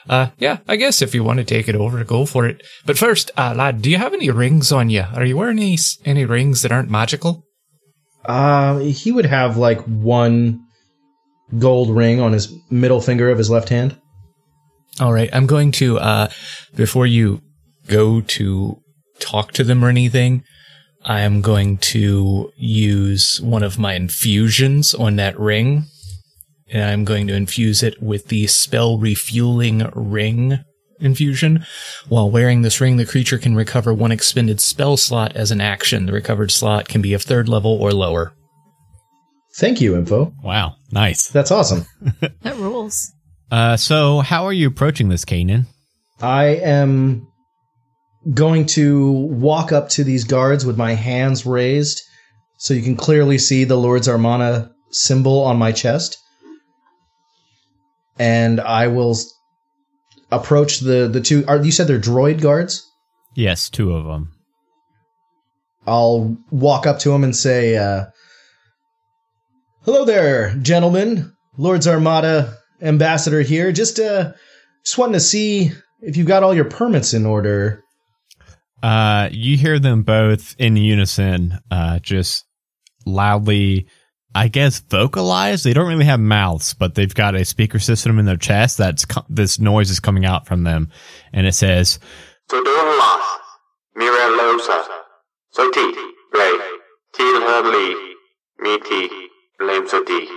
[0.09, 2.61] Uh, yeah, I guess if you want to take it over, go for it.
[2.85, 5.05] But first, uh, lad, do you have any rings on you?
[5.13, 7.45] Are you wearing any any rings that aren't magical?
[8.25, 10.65] Uh, he would have like one
[11.57, 13.99] gold ring on his middle finger of his left hand.
[14.99, 16.29] All right, I'm going to uh
[16.75, 17.41] before you
[17.87, 18.79] go to
[19.19, 20.43] talk to them or anything,
[21.03, 25.85] I am going to use one of my infusions on that ring
[26.73, 30.59] and I'm going to infuse it with the spell refueling ring
[30.99, 31.65] infusion.
[32.09, 36.07] While wearing this ring, the creature can recover one expended spell slot as an action.
[36.07, 38.33] The recovered slot can be of third level or lower.
[39.55, 40.33] Thank you, Info.
[40.43, 41.27] Wow, nice.
[41.27, 41.85] That's awesome.
[42.41, 43.13] That rules.
[43.51, 45.67] Uh, so how are you approaching this, Kanan?
[46.21, 47.27] I am
[48.33, 52.01] going to walk up to these guards with my hands raised
[52.57, 56.17] so you can clearly see the Lord's Armada symbol on my chest.
[58.19, 59.17] And I will
[60.31, 61.43] approach the, the two.
[61.47, 62.89] Are, you said they're droid guards?
[63.35, 64.31] Yes, two of them.
[65.85, 68.05] I'll walk up to them and say, uh,
[69.83, 71.33] "Hello there, gentlemen.
[71.57, 73.71] Lord's Armada ambassador here.
[73.71, 74.33] Just uh,
[74.83, 77.83] just wanting to see if you've got all your permits in order."
[78.81, 82.45] Uh, you hear them both in unison, uh, just
[83.05, 83.87] loudly,
[84.35, 85.63] I guess, vocalize.
[85.63, 89.05] They don't really have mouths, but they've got a speaker system in their chest that's
[89.29, 90.89] this noise is coming out from them,
[91.31, 91.99] and it says,
[92.49, 93.23] Sodom Mas,
[93.95, 94.83] Mira Losa,
[95.55, 95.93] Soti,
[96.33, 96.57] Ray,
[97.15, 97.95] Til Herli,
[98.59, 99.09] Miti,
[99.61, 100.27] Lame Soti.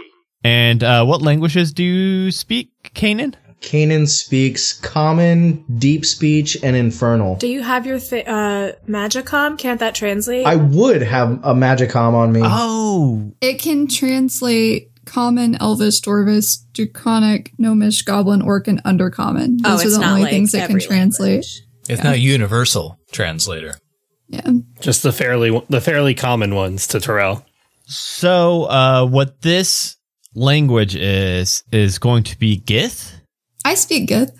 [0.44, 3.34] and uh, what languages do you speak, Kanan?
[3.60, 7.36] Kanan speaks Common, Deep Speech, and Infernal.
[7.36, 9.58] Do you have your th- uh, Magicom?
[9.58, 10.46] Can't that translate?
[10.46, 12.40] I would have a Magicom on me.
[12.44, 19.58] Oh, It can translate common, elvish, dwarvish, draconic, gnomish, goblin, orc, and undercommon.
[19.64, 21.28] oh, Those are it's the not only like things it can translate.
[21.30, 21.62] language.
[21.88, 23.74] It's not universal translator.
[24.28, 24.48] Yeah.
[24.80, 27.46] Just the fairly the fairly common ones to Terrell.
[27.84, 29.96] so uh, what this
[30.34, 33.15] language is is going to be Gith.
[33.66, 34.30] I speak good.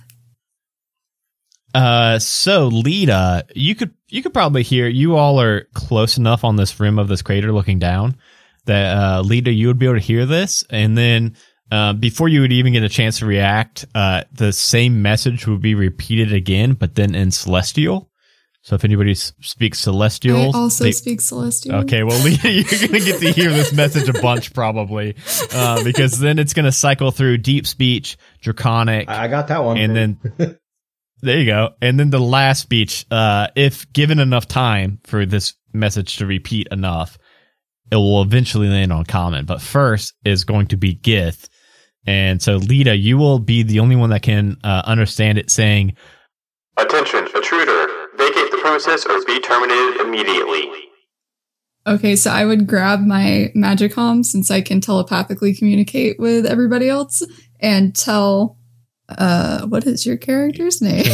[1.75, 4.87] Uh, so Lita, you could you could probably hear.
[4.87, 8.17] You all are close enough on this rim of this crater, looking down,
[8.67, 11.37] that uh, Lita, you would be able to hear this, and then
[11.73, 15.61] uh, before you would even get a chance to react, uh, the same message would
[15.61, 18.09] be repeated again, but then in Celestial.
[18.67, 21.77] So if anybody speaks Celestial, I also they- speak Celestial.
[21.85, 25.15] Okay, well, Lita, you're gonna get to hear this message a bunch probably,
[25.53, 29.77] uh, because then it's gonna cycle through deep speech, draconic, I got that one.
[29.77, 30.19] and then
[31.23, 31.75] there you go.
[31.81, 36.67] And then the last speech, uh, if given enough time for this message to repeat
[36.73, 37.19] enough,
[37.93, 39.45] it will eventually land on common.
[39.45, 41.49] But first is going to be Gith.
[42.05, 45.95] And so, Lita, you will be the only one that can uh, understand it saying,
[46.77, 48.06] Attention, intruder.
[48.17, 50.71] Vacate the premises or be terminated immediately.
[51.87, 57.23] Okay, so I would grab my Magicom since I can telepathically communicate with everybody else
[57.61, 58.59] and tell
[59.09, 61.05] uh what is your character's name?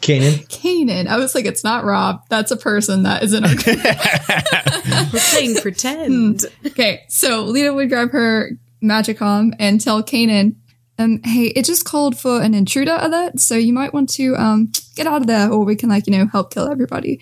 [0.00, 0.46] Kanan.
[0.48, 1.08] Kanan.
[1.08, 2.20] I was like, it's not Rob.
[2.28, 3.50] That's a person that isn't our
[5.12, 6.46] We're playing pretend.
[6.64, 8.50] Okay, so Lita would grab her
[8.82, 10.56] Magicom and tell Kanan,
[10.98, 14.72] um, hey, it just called for an intruder alert, so you might want to um
[14.96, 17.20] get out of there or we can like, you know, help kill everybody.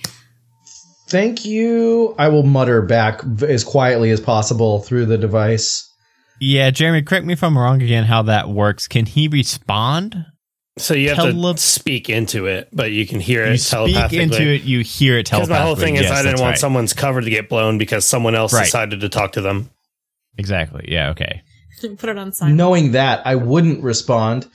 [1.08, 2.14] Thank you.
[2.18, 5.88] I will mutter back as quietly as possible through the device.
[6.40, 8.88] Yeah, Jeremy, correct me if I'm wrong again how that works.
[8.88, 10.26] Can he respond?
[10.78, 14.12] So you have Tele- to speak into it, but you can hear it You speak
[14.12, 15.46] into it, you hear it telepathically.
[15.46, 15.54] Because telepathically.
[15.54, 16.58] my whole thing is Yes, I didn't want right.
[16.58, 18.64] someone's cover to get blown because someone else Right.
[18.64, 19.70] decided to talk to them.
[20.36, 20.84] Exactly.
[20.88, 21.40] Yeah, okay.
[21.98, 22.56] Put it on silent.
[22.56, 24.48] Knowing that, I wouldn't respond.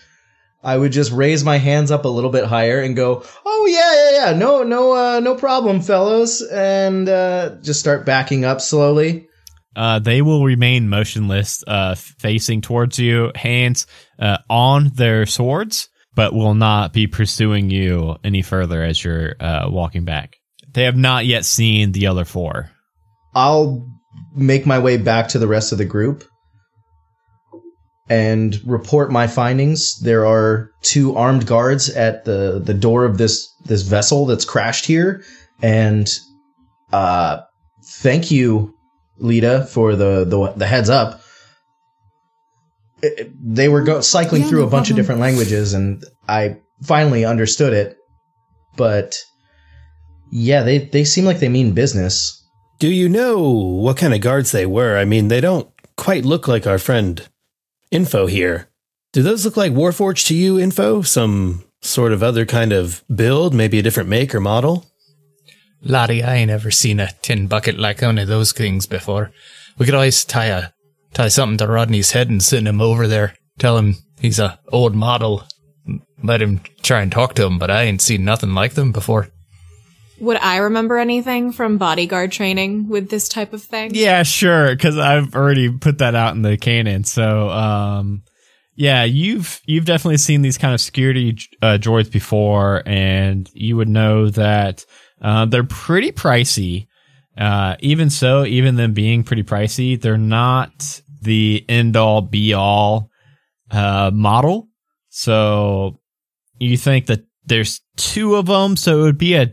[0.64, 3.94] I would just raise my hands up a little bit higher and go, "Oh yeah,
[3.94, 9.28] yeah, yeah, no, no, uh, no problem, fellows," and uh, just start backing up slowly.
[9.76, 13.88] Uh, they will remain motionless, uh, facing towards you, hands
[14.20, 19.68] uh, on their swords, but will not be pursuing you any further as you're uh,
[19.70, 20.36] walking back.
[20.74, 22.70] They have not yet seen the other four.
[23.34, 23.88] I'll
[24.36, 26.26] make my way back to the rest of the group
[28.12, 29.98] and report my findings.
[30.02, 34.86] There are two armed guards at the, the door of this this vessel that's crashed
[34.86, 35.24] here,
[35.62, 36.12] and
[36.92, 37.40] uh,
[37.86, 38.76] thank you,
[39.18, 41.22] Lita, for the the, the heads up.
[43.02, 46.04] It- it- they were go- cycling Yeah, through no a bunch of different languages, and
[46.28, 47.96] I finally understood it.
[48.76, 49.18] But
[50.34, 52.38] yeah, they they seem like they mean business.
[52.80, 54.98] Do you know what kind of guards they were?
[54.98, 57.26] I mean, they don't quite look like our friend
[57.92, 58.70] Info here.
[59.12, 61.02] Do those look like Warforged to you, Info?
[61.02, 64.86] Some sort of other kind of build, maybe a different make or model?
[65.84, 69.32] Laddie, I ain't ever seen a tin bucket like one of those things before.
[69.78, 70.68] We could always tie a
[71.14, 73.36] tie something to Rodney's head and send him over there.
[73.60, 75.44] Tell him he's a old model.
[76.24, 79.30] Let him try and talk to him, but I ain't seen nothing like them before.
[80.22, 83.96] Would I remember anything from bodyguard training with this type of thing?
[83.96, 87.04] Yeah, sure, because I've already put that out in the canon.
[87.06, 88.22] So, um,
[88.76, 93.90] yeah, you've you've definitely seen these kind of security uh, droids before, and you would
[93.90, 94.86] know that
[95.24, 96.88] uh, they're pretty pricey.
[97.36, 103.10] Uh, even so, even them being pretty pricey, they're not the end all be all
[103.72, 104.68] uh, model.
[105.10, 106.00] So
[106.60, 109.52] you think that there's two of them, so it would be a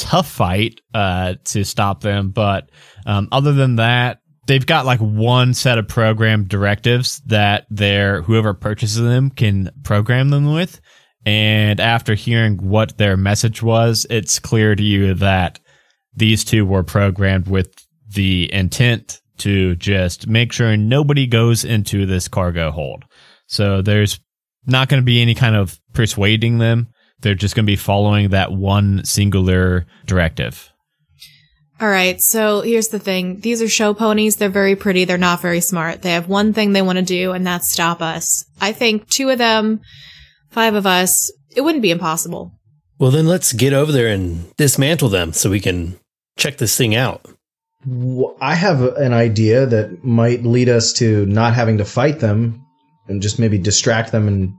[0.00, 2.30] tough fight uh, to stop them.
[2.30, 2.70] But
[3.06, 8.54] um, other than that, they've got like one set of program directives that their whoever
[8.54, 10.80] purchases them can program them with.
[11.26, 15.60] And after hearing what their message was, it's clear to you that
[16.14, 17.74] these two were programmed with
[18.08, 23.04] the intent to just make sure nobody goes into this cargo hold.
[23.46, 24.20] So there's
[24.66, 26.88] not going to be any kind of persuading them.
[27.22, 30.72] They're just going to be following that one singular directive.
[31.80, 33.40] All right, so here's the thing.
[33.40, 34.36] These are show ponies.
[34.36, 35.06] They're very pretty.
[35.06, 36.02] They're not very smart.
[36.02, 38.44] They have one thing they want to do, and that's stop us.
[38.60, 39.80] I think two of them,
[40.50, 42.52] five of us, it wouldn't be impossible.
[42.98, 45.98] Well, then let's get over there and dismantle them so we can
[46.36, 47.26] check this thing out.
[48.42, 52.62] I have an idea that might lead us to not having to fight them
[53.08, 54.52] and just maybe distract them and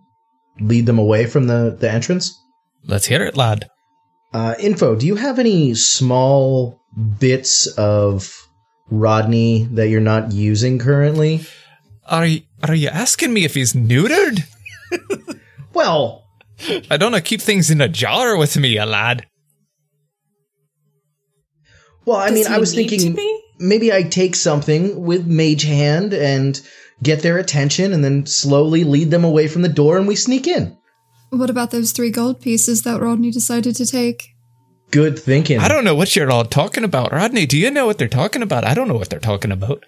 [0.59, 2.35] lead them away from the, the entrance.
[2.85, 3.67] Let's hear it, lad.
[4.33, 6.79] Uh, info, do you have any small
[7.19, 8.33] bits of
[8.89, 11.41] Rodney that you're not using currently?
[12.07, 14.43] Are you, are you asking me if he's neutered?
[15.73, 16.25] Well,
[16.89, 17.21] I don't know.
[17.21, 19.25] Keep things in a jar with me, a lad.
[22.05, 23.41] well, I Does mean, I was thinking be?
[23.57, 26.59] maybe I take something with Mage Hand and
[27.01, 30.45] get their attention and then slowly lead them away from the door and we sneak
[30.45, 30.77] in.
[31.31, 34.35] What about those three gold pieces that Rodney decided to take?
[34.91, 35.59] Good thinking.
[35.59, 37.13] I don't know what you're all talking about.
[37.13, 38.65] Rodney, do you know what they're talking about?
[38.65, 39.85] I don't know what they're talking about.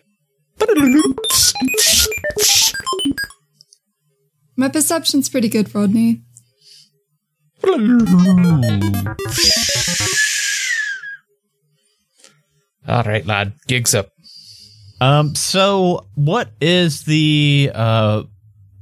[4.55, 6.21] My perception's pretty good, Rodney.
[12.87, 13.53] All right, lad.
[13.67, 14.11] Gigs up.
[15.01, 18.23] Um, so what is the uh,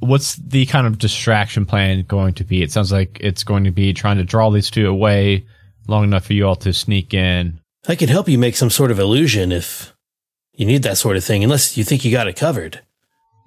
[0.01, 2.61] what's the kind of distraction plan going to be?
[2.61, 5.45] It sounds like it's going to be trying to draw these two away
[5.87, 7.59] long enough for you all to sneak in.
[7.87, 9.93] I can help you make some sort of illusion if
[10.53, 12.81] you need that sort of thing, unless you think you got it covered.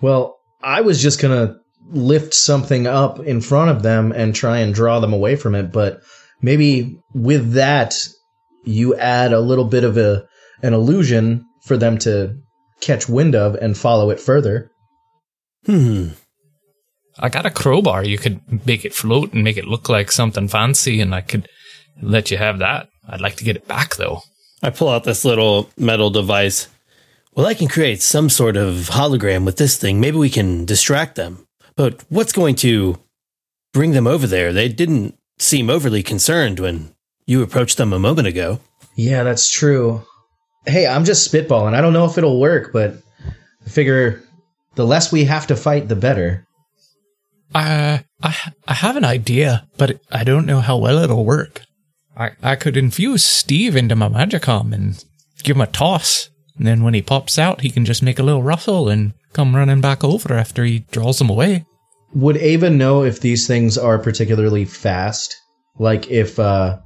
[0.01, 1.59] Well, I was just gonna
[1.91, 5.73] lift something up in front of them and try and draw them away from it,
[5.73, 6.01] but
[6.41, 7.95] maybe with that
[8.65, 10.27] you add a little bit of a
[10.63, 12.37] an illusion for them to
[12.81, 14.71] catch wind of and follow it further.
[15.67, 16.09] Hmm.
[17.19, 18.05] I got a crowbar.
[18.05, 21.49] You could make it float and make it look like something fancy, and I could
[22.03, 22.89] let you have that.
[23.09, 24.23] I'd like to get it back, though.
[24.63, 26.69] I pull out this little metal device.
[27.35, 30.01] Well, I can create some sort of hologram with this thing.
[30.01, 31.47] Maybe we can distract them.
[31.77, 32.99] But what's going to
[33.73, 34.53] bring them over there?
[34.53, 36.95] They didn't seem overly concerned when
[37.27, 38.61] you approached them a moment ago.
[38.97, 40.03] Yeah, that's true.
[40.67, 41.75] Hey, I'm just spitballing.
[41.75, 42.95] I don't know if it'll work, but
[43.67, 44.23] I figure
[44.77, 46.47] the less we have to fight, the better.
[47.55, 48.37] Uh, I
[48.67, 51.63] I have an idea, but I don't know how well it'll work.
[52.17, 55.05] I I could infuse Steve into my magicom and
[55.43, 58.23] give him a toss, and then when he pops out, he can just make a
[58.23, 61.65] little rustle and come running back over after he draws them away.
[62.15, 65.37] Would Ava know if these things are particularly fast?
[65.79, 66.79] Like if uh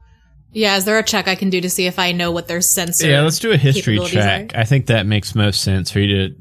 [0.52, 2.62] Yeah, is there a check I can do to see if I know what their
[2.62, 3.08] sensor?
[3.08, 4.54] Yeah, let's do a history capabilities check.
[4.54, 4.60] are?
[4.60, 6.34] I think that makes most sense for you to,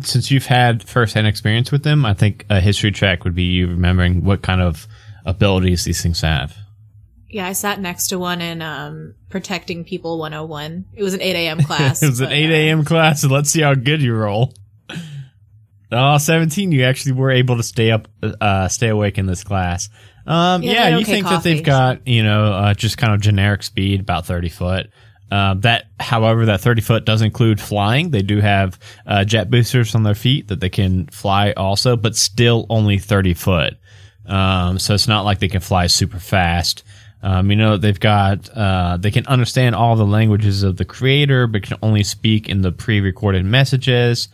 [0.00, 2.04] since you've had firsthand experience with them.
[2.06, 4.86] I think a history track would be you remembering what kind of
[5.24, 6.56] abilities these things have.
[7.28, 10.84] Yeah, I sat next to one in um, Protecting People 101.
[10.92, 11.62] It was an 8 a.m.
[11.64, 12.02] class.
[12.02, 12.84] it was an but, 8 uh, a.m.
[12.84, 14.52] class, and let's see how good you roll.
[15.90, 19.90] Oh, 17, you actually were able to stay up, uh, stay awake in this class.
[20.26, 23.12] Um, Yeah, yeah, you don't think get that they've got, you know, uh, just kind
[23.12, 24.90] of generic speed, about 30 foot.
[25.32, 28.10] Uh, that, however, that 30 foot does include flying.
[28.10, 32.14] They do have uh, jet boosters on their feet that they can fly also, but
[32.16, 33.78] still only 30 foot.
[34.26, 36.82] Um, so it's not like they can fly super fast.
[37.22, 41.46] Um, you know, they've got, uh, they can understand all the languages of the creator,
[41.46, 44.28] but can only speak in the pre recorded messages.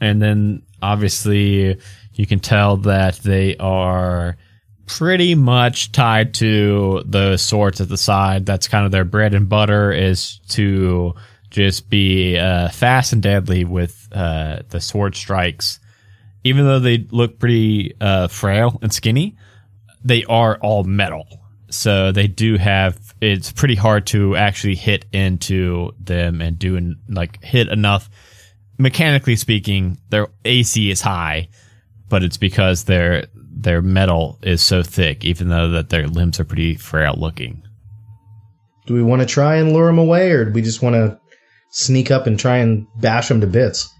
[0.00, 1.78] And then obviously
[2.14, 4.38] you can tell that they are
[4.88, 8.46] pretty much tied to the swords at the side.
[8.46, 11.14] That's kind of their bread and butter is to
[11.50, 15.78] just be uh, fast and deadly with uh, the sword strikes.
[16.42, 19.36] Even though they look pretty uh, frail and skinny,
[20.04, 21.26] they are all metal.
[21.70, 22.98] so they do have.
[23.20, 28.08] It's pretty hard to actually hit into them and do like hit enough.
[28.78, 31.48] Mechanically speaking, their AC is high,
[32.08, 33.26] but it's because their
[33.58, 37.62] their metal is so thick, even though that their limbs are pretty frail looking.
[38.86, 41.18] Do we want to try and lure them away, or do we just want to
[41.70, 43.92] sneak up and try and bash them to bits?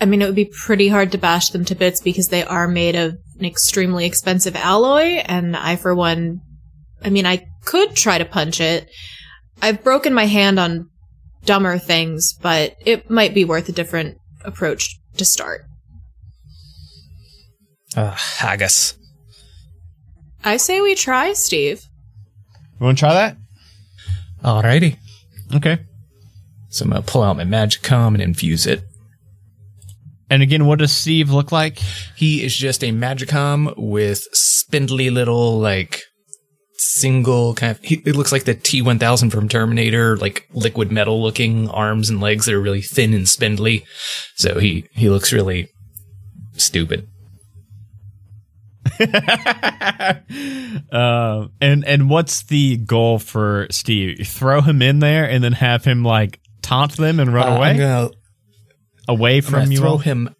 [0.00, 2.68] I mean, it would be pretty hard to bash them to bits because they are
[2.68, 6.40] made of an extremely expensive alloy, and I, for one,
[7.02, 8.88] I mean, I could try to punch it.
[9.60, 10.88] I've broken my hand on
[11.44, 15.64] dumber things, but it might be worth a different approach to start.
[17.96, 18.94] Uh, haggis.
[20.44, 21.82] I say we try, Steve.
[22.78, 23.36] You want to try that?
[24.44, 24.98] Alrighty.
[25.54, 25.78] Okay.
[26.68, 28.82] So I'm gonna pull out my magic Magicom and infuse it.
[30.28, 31.78] And again, what does Steve look like?
[32.16, 36.02] He is just a Magicom with spindly little like
[36.74, 37.82] single kind of.
[37.82, 42.46] He, it looks like the T1000 from Terminator, like liquid metal looking arms and legs
[42.46, 43.84] that are really thin and spindly.
[44.34, 45.68] So he he looks really
[46.56, 47.08] stupid.
[50.92, 54.26] um, and and what's the goal for Steve?
[54.26, 57.70] Throw him in there and then have him like taunt them and run Uh, away
[57.70, 58.10] I'm gonna,
[59.08, 59.78] away from you.
[59.78, 59.98] throw all?
[59.98, 60.34] him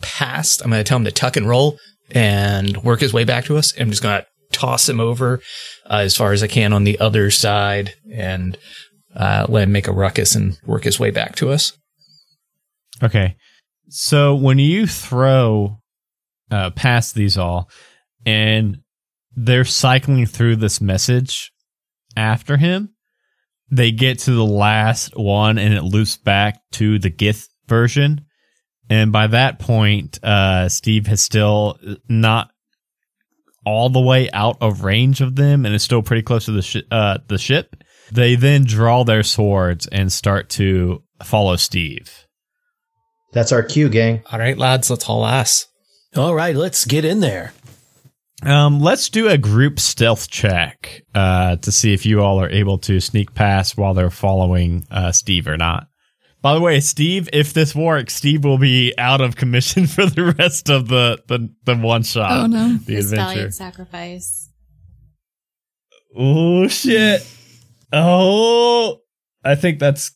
[0.00, 0.62] past.
[0.62, 1.78] I'm gonna tell him to tuck and roll
[2.10, 3.72] and work his way back to us.
[3.78, 5.40] I'm just gonna toss him over
[5.90, 8.56] uh, as far as I can on the other side and
[9.16, 11.72] uh, let him make a ruckus and work his way back to us.
[13.02, 13.36] Okay.
[13.88, 15.78] So when you throw
[16.50, 17.68] uh, past these all,
[18.24, 18.78] and
[19.34, 21.52] they're cycling through this message
[22.16, 22.94] after him,
[23.70, 28.26] they get to the last one and it loops back to the Gith version.
[28.90, 32.50] And by that point, uh, Steve has still not
[33.64, 36.62] all the way out of range of them and is still pretty close to the,
[36.62, 37.76] shi uh, the ship.
[38.10, 42.26] They then draw their swords and start to follow Steve.
[43.32, 44.22] That's our cue, gang.
[44.30, 45.66] All right, lads, let's haul ass.
[46.14, 47.54] All right, let's get in there.
[48.44, 52.78] Um, let's do a group stealth check uh, to see if you all are able
[52.78, 55.86] to sneak past while they're following uh, Steve or not.
[56.40, 60.34] By the way, Steve, if this works, Steve will be out of commission for the
[60.38, 62.32] rest of the the, the one shot.
[62.32, 62.78] Oh, no.
[62.78, 63.32] the This adventure.
[63.34, 64.48] valiant sacrifice.
[66.16, 67.26] Oh shit!
[67.92, 68.98] Oh,
[69.44, 70.10] I think that's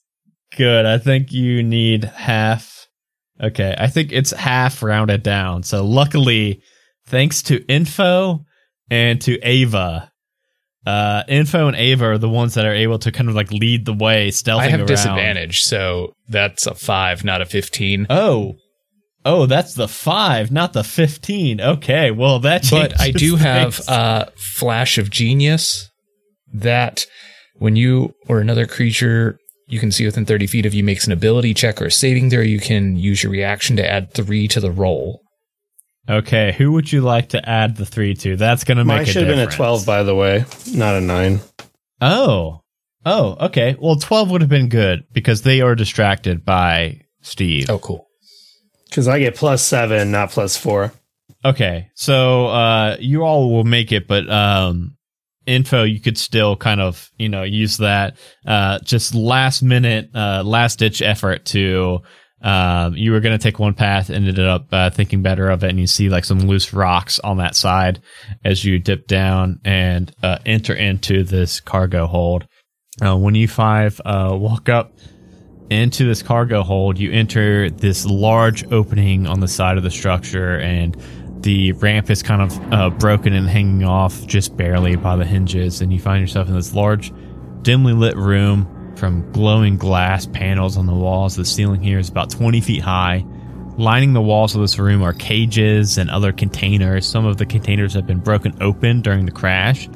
[0.56, 0.84] good.
[0.84, 2.88] I think you need half.
[3.40, 5.62] Okay, I think it's half rounded down.
[5.62, 6.60] So luckily,
[7.06, 8.44] thanks to Info
[8.90, 10.10] and to Ava,
[10.86, 13.84] uh, Info and Ava are the ones that are able to kind of like lead
[13.84, 14.86] the way, stealthing I have around.
[14.86, 18.06] disadvantage, so that's a five, not a fifteen.
[18.08, 18.54] Oh.
[19.24, 21.60] Oh, that's the five, not the fifteen.
[21.60, 22.68] Okay, well that.
[22.70, 25.90] but I do have a uh, flash of genius
[26.54, 27.06] that
[27.56, 31.12] when you or another creature you can see within 30 feet of you makes an
[31.12, 34.60] ability check or a saving throw, you can use your reaction to add three to
[34.60, 35.22] the roll.
[36.08, 38.36] Okay, who would you like to add the three to?
[38.36, 41.00] That's going to make Mine should have been a 12, by the way, not a
[41.00, 41.40] 9.
[42.00, 42.62] Oh.
[43.04, 43.76] Oh, okay.
[43.78, 47.68] Well, 12 would have been good because they are distracted by Steve.
[47.70, 48.06] Oh, cool.
[48.88, 50.92] Because I get plus 7, not plus 4.
[51.44, 51.90] Okay.
[51.94, 54.96] So, uh, you all will make it, but, um,
[55.44, 60.42] info, you could still kind of, you know, use that, uh, just last minute, uh,
[60.44, 62.02] last ditch effort to,
[62.46, 65.64] um, you were going to take one path, and ended up, uh, thinking better of
[65.64, 68.00] it, and you see like some loose rocks on that side
[68.44, 72.46] as you dip down and, uh, enter into this cargo hold.
[73.04, 74.92] Uh, when you five, uh, walk up,
[75.70, 80.60] into this cargo hold, you enter this large opening on the side of the structure,
[80.60, 80.96] and
[81.40, 85.80] the ramp is kind of uh, broken and hanging off just barely by the hinges.
[85.80, 87.12] And you find yourself in this large,
[87.62, 91.36] dimly lit room from glowing glass panels on the walls.
[91.36, 93.24] The ceiling here is about 20 feet high.
[93.76, 97.06] Lining the walls of this room are cages and other containers.
[97.06, 99.88] Some of the containers have been broken open during the crash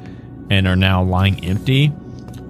[0.49, 1.91] and are now lying empty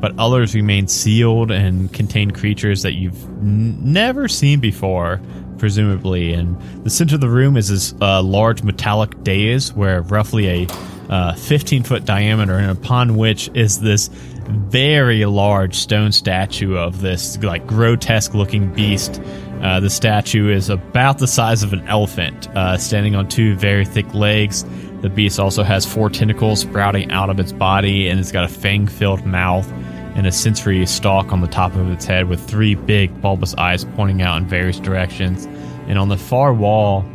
[0.02, 5.22] but others remain sealed and contain creatures that you've n- never seen before,
[5.62, 6.34] presumably.
[6.34, 10.68] And the center of the room is this uh, large metallic dais where roughly a
[11.10, 14.08] uh, 15 foot diameter, and upon which is this
[14.48, 19.22] very large stone statue of this like grotesque looking beast.
[19.62, 23.86] Uh, the statue is about the size of an elephant, uh, standing on two very
[23.86, 24.66] thick legs.
[25.02, 28.48] The beast also has four tentacles sprouting out of its body, and it's got a
[28.48, 29.72] fang filled mouth
[30.16, 33.86] and a sensory stalk on the top of its head with three big bulbous eyes
[33.96, 35.46] pointing out in various directions.
[35.88, 37.06] And on the far wall,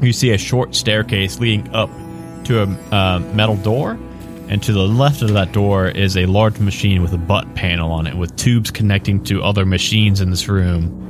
[0.00, 1.90] you see a short staircase leading up
[2.44, 3.98] to a uh, metal door.
[4.48, 7.90] And to the left of that door is a large machine with a butt panel
[7.90, 11.03] on it with tubes connecting to other machines in this room.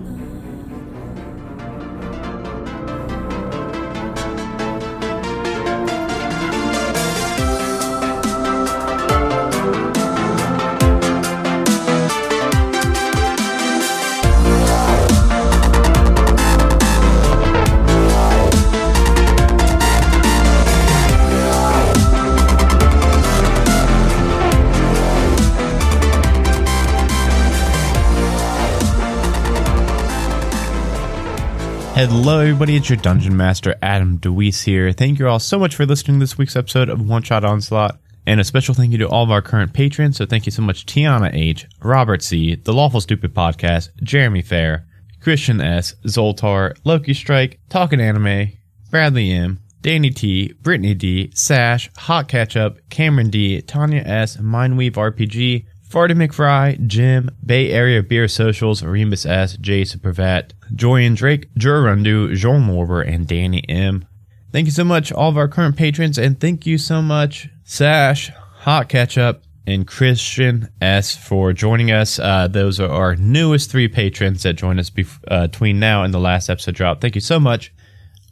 [32.44, 32.76] Everybody.
[32.76, 34.92] It's your Dungeon Master, Adam DeWeese here.
[34.92, 37.98] Thank you all so much for listening to this week's episode of One Shot Onslaught.
[38.26, 40.18] And a special thank you to all of our current patrons.
[40.18, 44.86] So thank you so much, Tiana H., Robert C., The Lawful Stupid Podcast, Jeremy Fair,
[45.20, 48.50] Christian S., Zoltar, Loki Strike, Talking Anime,
[48.90, 55.64] Bradley M., Danny T., Brittany D., Sash, Hot Ketchup, Cameron D., Tanya S., Mindweave RPG,
[55.94, 62.58] Farty McFry, Jim, Bay Area Beer Socials, Remus S, Jason Pravat, Joyan Drake, Jurundu, Joel
[62.58, 64.04] Morber, and Danny M.
[64.50, 68.32] Thank you so much, all of our current patrons, and thank you so much, Sash,
[68.62, 72.18] Hot Ketchup, and Christian S for joining us.
[72.18, 74.90] Uh, those are our newest three patrons that joined us
[75.28, 77.00] uh, between now and the last episode drop.
[77.00, 77.72] Thank you so much.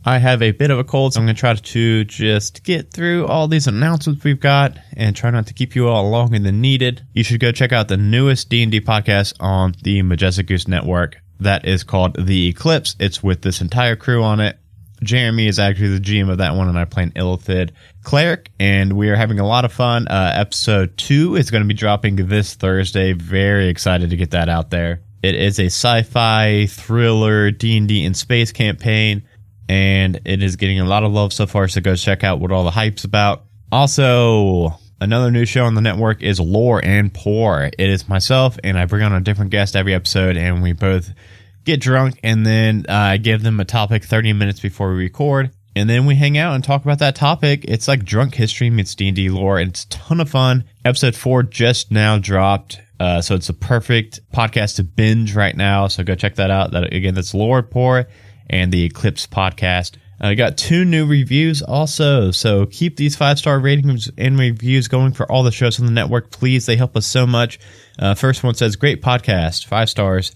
[0.04, 2.90] I have a bit of a cold, so I'm going to try to just get
[2.90, 6.60] through all these announcements we've got and try not to keep you all longer than
[6.60, 7.06] needed.
[7.12, 11.18] You should go check out the newest D&D podcast on the Majestic Goose Network.
[11.38, 12.96] That is called The Eclipse.
[12.98, 14.58] It's with this entire crew on it.
[15.04, 17.70] Jeremy is actually the GM of that one, and I play an Illithid
[18.02, 20.08] cleric, and we are having a lot of fun.
[20.08, 23.12] Uh, episode two is going to be dropping this Thursday.
[23.12, 25.02] Very excited to get that out there.
[25.22, 29.22] It is a sci-fi thriller D&D in space campaign
[29.68, 31.68] and it is getting a lot of love so far.
[31.68, 33.44] So go check out what all the hype's about.
[33.70, 37.64] Also, another new show on the network is Lore and Pour.
[37.64, 41.10] It is myself, and I bring on a different guest every episode, and we both
[41.64, 45.50] get drunk, and then I uh, give them a topic 30 minutes before we record.
[45.74, 47.64] And then we hang out and talk about that topic.
[47.66, 49.58] It's like drunk history meets D&D lore.
[49.58, 50.64] And it's a ton of fun.
[50.84, 52.78] Episode four just now dropped.
[53.00, 55.88] Uh, so it's a perfect podcast to binge right now.
[55.88, 56.72] So go check that out.
[56.72, 58.06] That again, that's Lore Pour
[58.48, 59.96] and the Eclipse podcast.
[60.20, 64.86] I uh, got two new reviews also, so keep these five star ratings and reviews
[64.86, 66.64] going for all the shows on the network, please.
[66.64, 67.58] They help us so much.
[67.98, 70.32] Uh, first one says, Great podcast, five stars.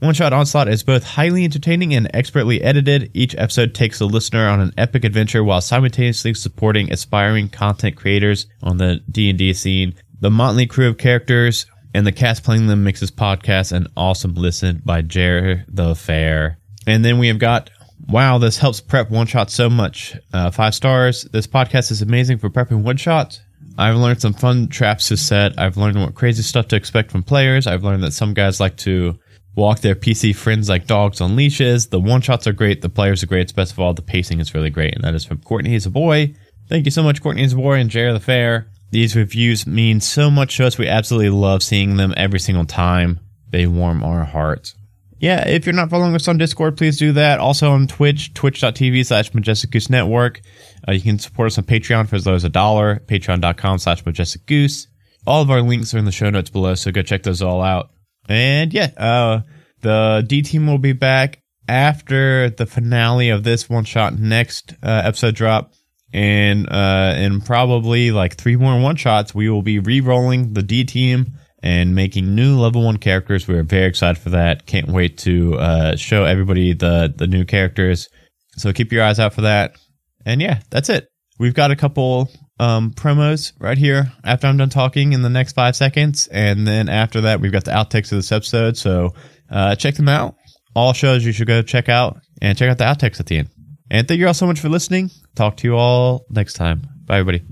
[0.00, 3.10] One Shot Onslaught is both highly entertaining and expertly edited.
[3.12, 8.46] Each episode takes the listener on an epic adventure while simultaneously supporting aspiring content creators
[8.62, 9.94] on the D&D scene.
[10.20, 14.34] The motley crew of characters and the cast playing them makes this podcast an awesome
[14.34, 16.59] listen by Jer the Fair.
[16.90, 17.70] And then we have got
[18.08, 20.16] wow, this helps prep one shot so much.
[20.32, 21.22] Uh, five stars.
[21.24, 23.40] This podcast is amazing for prepping one shots.
[23.78, 25.56] I've learned some fun traps to set.
[25.56, 27.68] I've learned what crazy stuff to expect from players.
[27.68, 29.16] I've learned that some guys like to
[29.54, 31.86] walk their PC friends like dogs on leashes.
[31.86, 32.82] The one shots are great.
[32.82, 33.42] The players are great.
[33.42, 34.94] It's best of all, the pacing is really great.
[34.96, 36.34] And that is from Courtney is a boy.
[36.68, 38.66] Thank you so much, Courtney is a boy and Jared the Fair.
[38.90, 40.76] These reviews mean so much to us.
[40.76, 43.20] We absolutely love seeing them every single time.
[43.50, 44.74] They warm our hearts
[45.20, 47.38] yeah, if you're not following us on Discord, please do that.
[47.38, 50.40] Also on Twitch, twitch.tv slash Majestic Goose Network.
[50.88, 54.04] Uh, you can support us on Patreon for as low as a dollar, patreon.com slash
[54.06, 54.88] Majestic Goose.
[55.26, 57.60] All of our links are in the show notes below, so go check those all
[57.60, 57.90] out.
[58.30, 59.40] And yeah, uh,
[59.82, 65.02] the D team will be back after the finale of this one shot next uh,
[65.04, 65.74] episode drop.
[66.14, 70.62] And uh, in probably like three more one shots, we will be re rolling the
[70.62, 73.46] D team and making new level one characters.
[73.46, 74.66] We are very excited for that.
[74.66, 78.08] Can't wait to uh, show everybody the the new characters.
[78.56, 79.76] So keep your eyes out for that.
[80.24, 81.08] And yeah, that's it.
[81.38, 85.54] We've got a couple um, promos right here after I'm done talking in the next
[85.54, 88.76] five seconds, and then after that, we've got the outtakes of this episode.
[88.76, 89.14] So
[89.50, 90.36] uh, check them out.
[90.74, 93.48] All shows you should go check out, and check out the outtakes at the end.
[93.90, 95.10] And thank you all so much for listening.
[95.34, 96.86] Talk to you all next time.
[97.06, 97.44] Bye, everybody.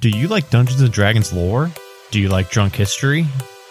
[0.00, 1.70] Do you like Dungeons and Dragons lore?
[2.10, 3.26] Do you like drunk history?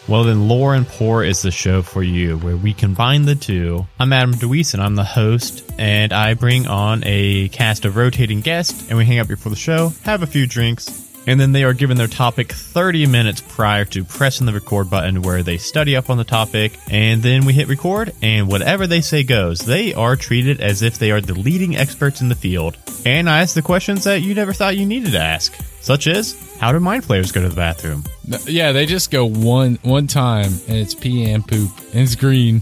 [0.07, 3.87] Well, then Lore and Pour is the show for you, where we combine the two.
[3.99, 8.41] I'm Adam DeWeese, and I'm the host, and I bring on a cast of rotating
[8.41, 11.63] guests, and we hang out before the show, have a few drinks, and then they
[11.63, 15.95] are given their topic 30 minutes prior to pressing the record button where they study
[15.95, 19.59] up on the topic, and then we hit record, and whatever they say goes.
[19.59, 22.77] They are treated as if they are the leading experts in the field.
[23.05, 26.35] And I ask the questions that you never thought you needed to ask, such as,
[26.59, 28.03] how do mind flayers go to the bathroom?
[28.45, 32.61] Yeah, they just go one one time and it's pee and poop and it's green.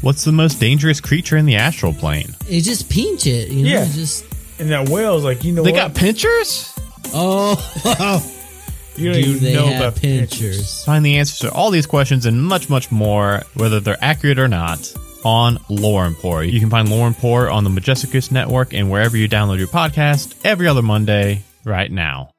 [0.00, 2.34] What's the most dangerous creature in the astral plane?
[2.48, 3.70] It just pinch it, you know.
[3.70, 3.84] Yeah.
[3.84, 4.24] it Just
[4.58, 5.78] And that whale's like, you know They what?
[5.78, 6.73] got pinchers?
[7.12, 8.30] Oh,
[8.96, 10.84] You don't Do even they know have about pinchers?
[10.84, 14.46] Find the answers to all these questions and much, much more, whether they're accurate or
[14.46, 14.94] not,
[15.24, 16.44] on Lore Empore.
[16.44, 19.66] You can find Lore Empore on the Majestic Goose Network and wherever you download your
[19.66, 22.30] podcast every other Monday right now.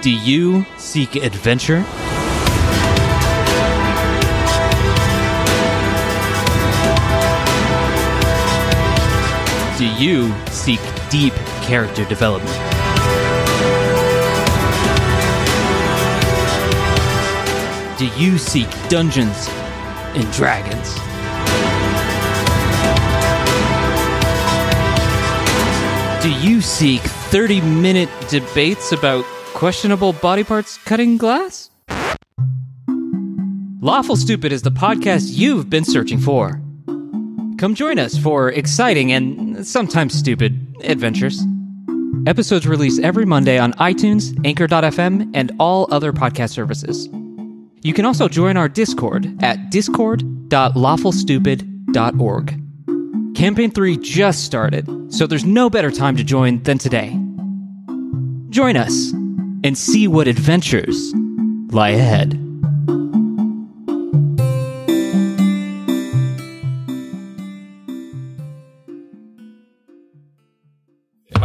[0.00, 1.84] Do you seek adventure?
[9.78, 12.56] Do you seek deep character development?
[17.98, 19.48] Do you seek Dungeons
[20.16, 20.94] and Dragons?
[26.22, 31.70] Do you seek 30 minute debates about questionable body parts cutting glass?
[33.80, 36.62] Lawful Stupid is the podcast you've been searching for.
[37.58, 41.42] Come join us for exciting and sometimes stupid adventures.
[42.26, 47.08] Episodes release every Monday on iTunes, Anchor.fm, and all other podcast services.
[47.82, 52.62] You can also join our Discord at discord.lawfulstupid.org.
[53.36, 57.18] Campaign 3 just started, so there's no better time to join than today.
[58.50, 59.12] Join us
[59.64, 61.14] and see what adventures
[61.70, 62.45] lie ahead.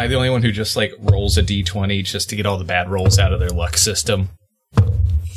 [0.01, 2.63] I the only one who just like rolls a d20 just to get all the
[2.63, 4.29] bad rolls out of their luck system?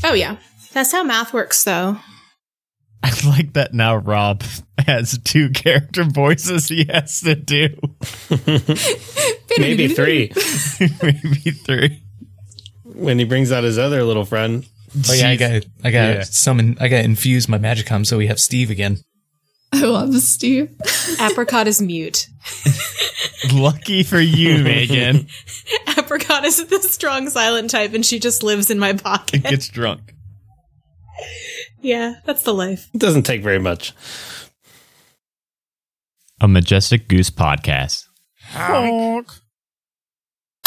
[0.02, 0.36] Oh, yeah.
[0.72, 1.98] That's how math works, though.
[3.02, 4.42] I like that now Rob
[4.86, 7.68] has two character voices he has to do.
[9.58, 10.32] Maybe three.
[11.02, 12.02] Maybe three.
[12.84, 14.66] When he brings out his other little friend.
[15.08, 15.50] Oh yeah, I got
[15.82, 16.14] I got Yeah.
[16.20, 18.98] to summon I got to infuse my magicom so we have Steve again.
[19.72, 20.70] I love Steve.
[21.20, 22.28] Apricot is mute.
[23.53, 25.26] Lucky for you, Megan.
[25.99, 29.42] Apricot is the strong silent type, and she just lives in my It pocket.
[29.42, 30.14] gets drunk.
[31.80, 32.88] yeah, that's the life.
[32.95, 33.92] It doesn't take very much.
[36.40, 38.05] A Majestic Goose podcast.
[38.51, 39.28] Honk.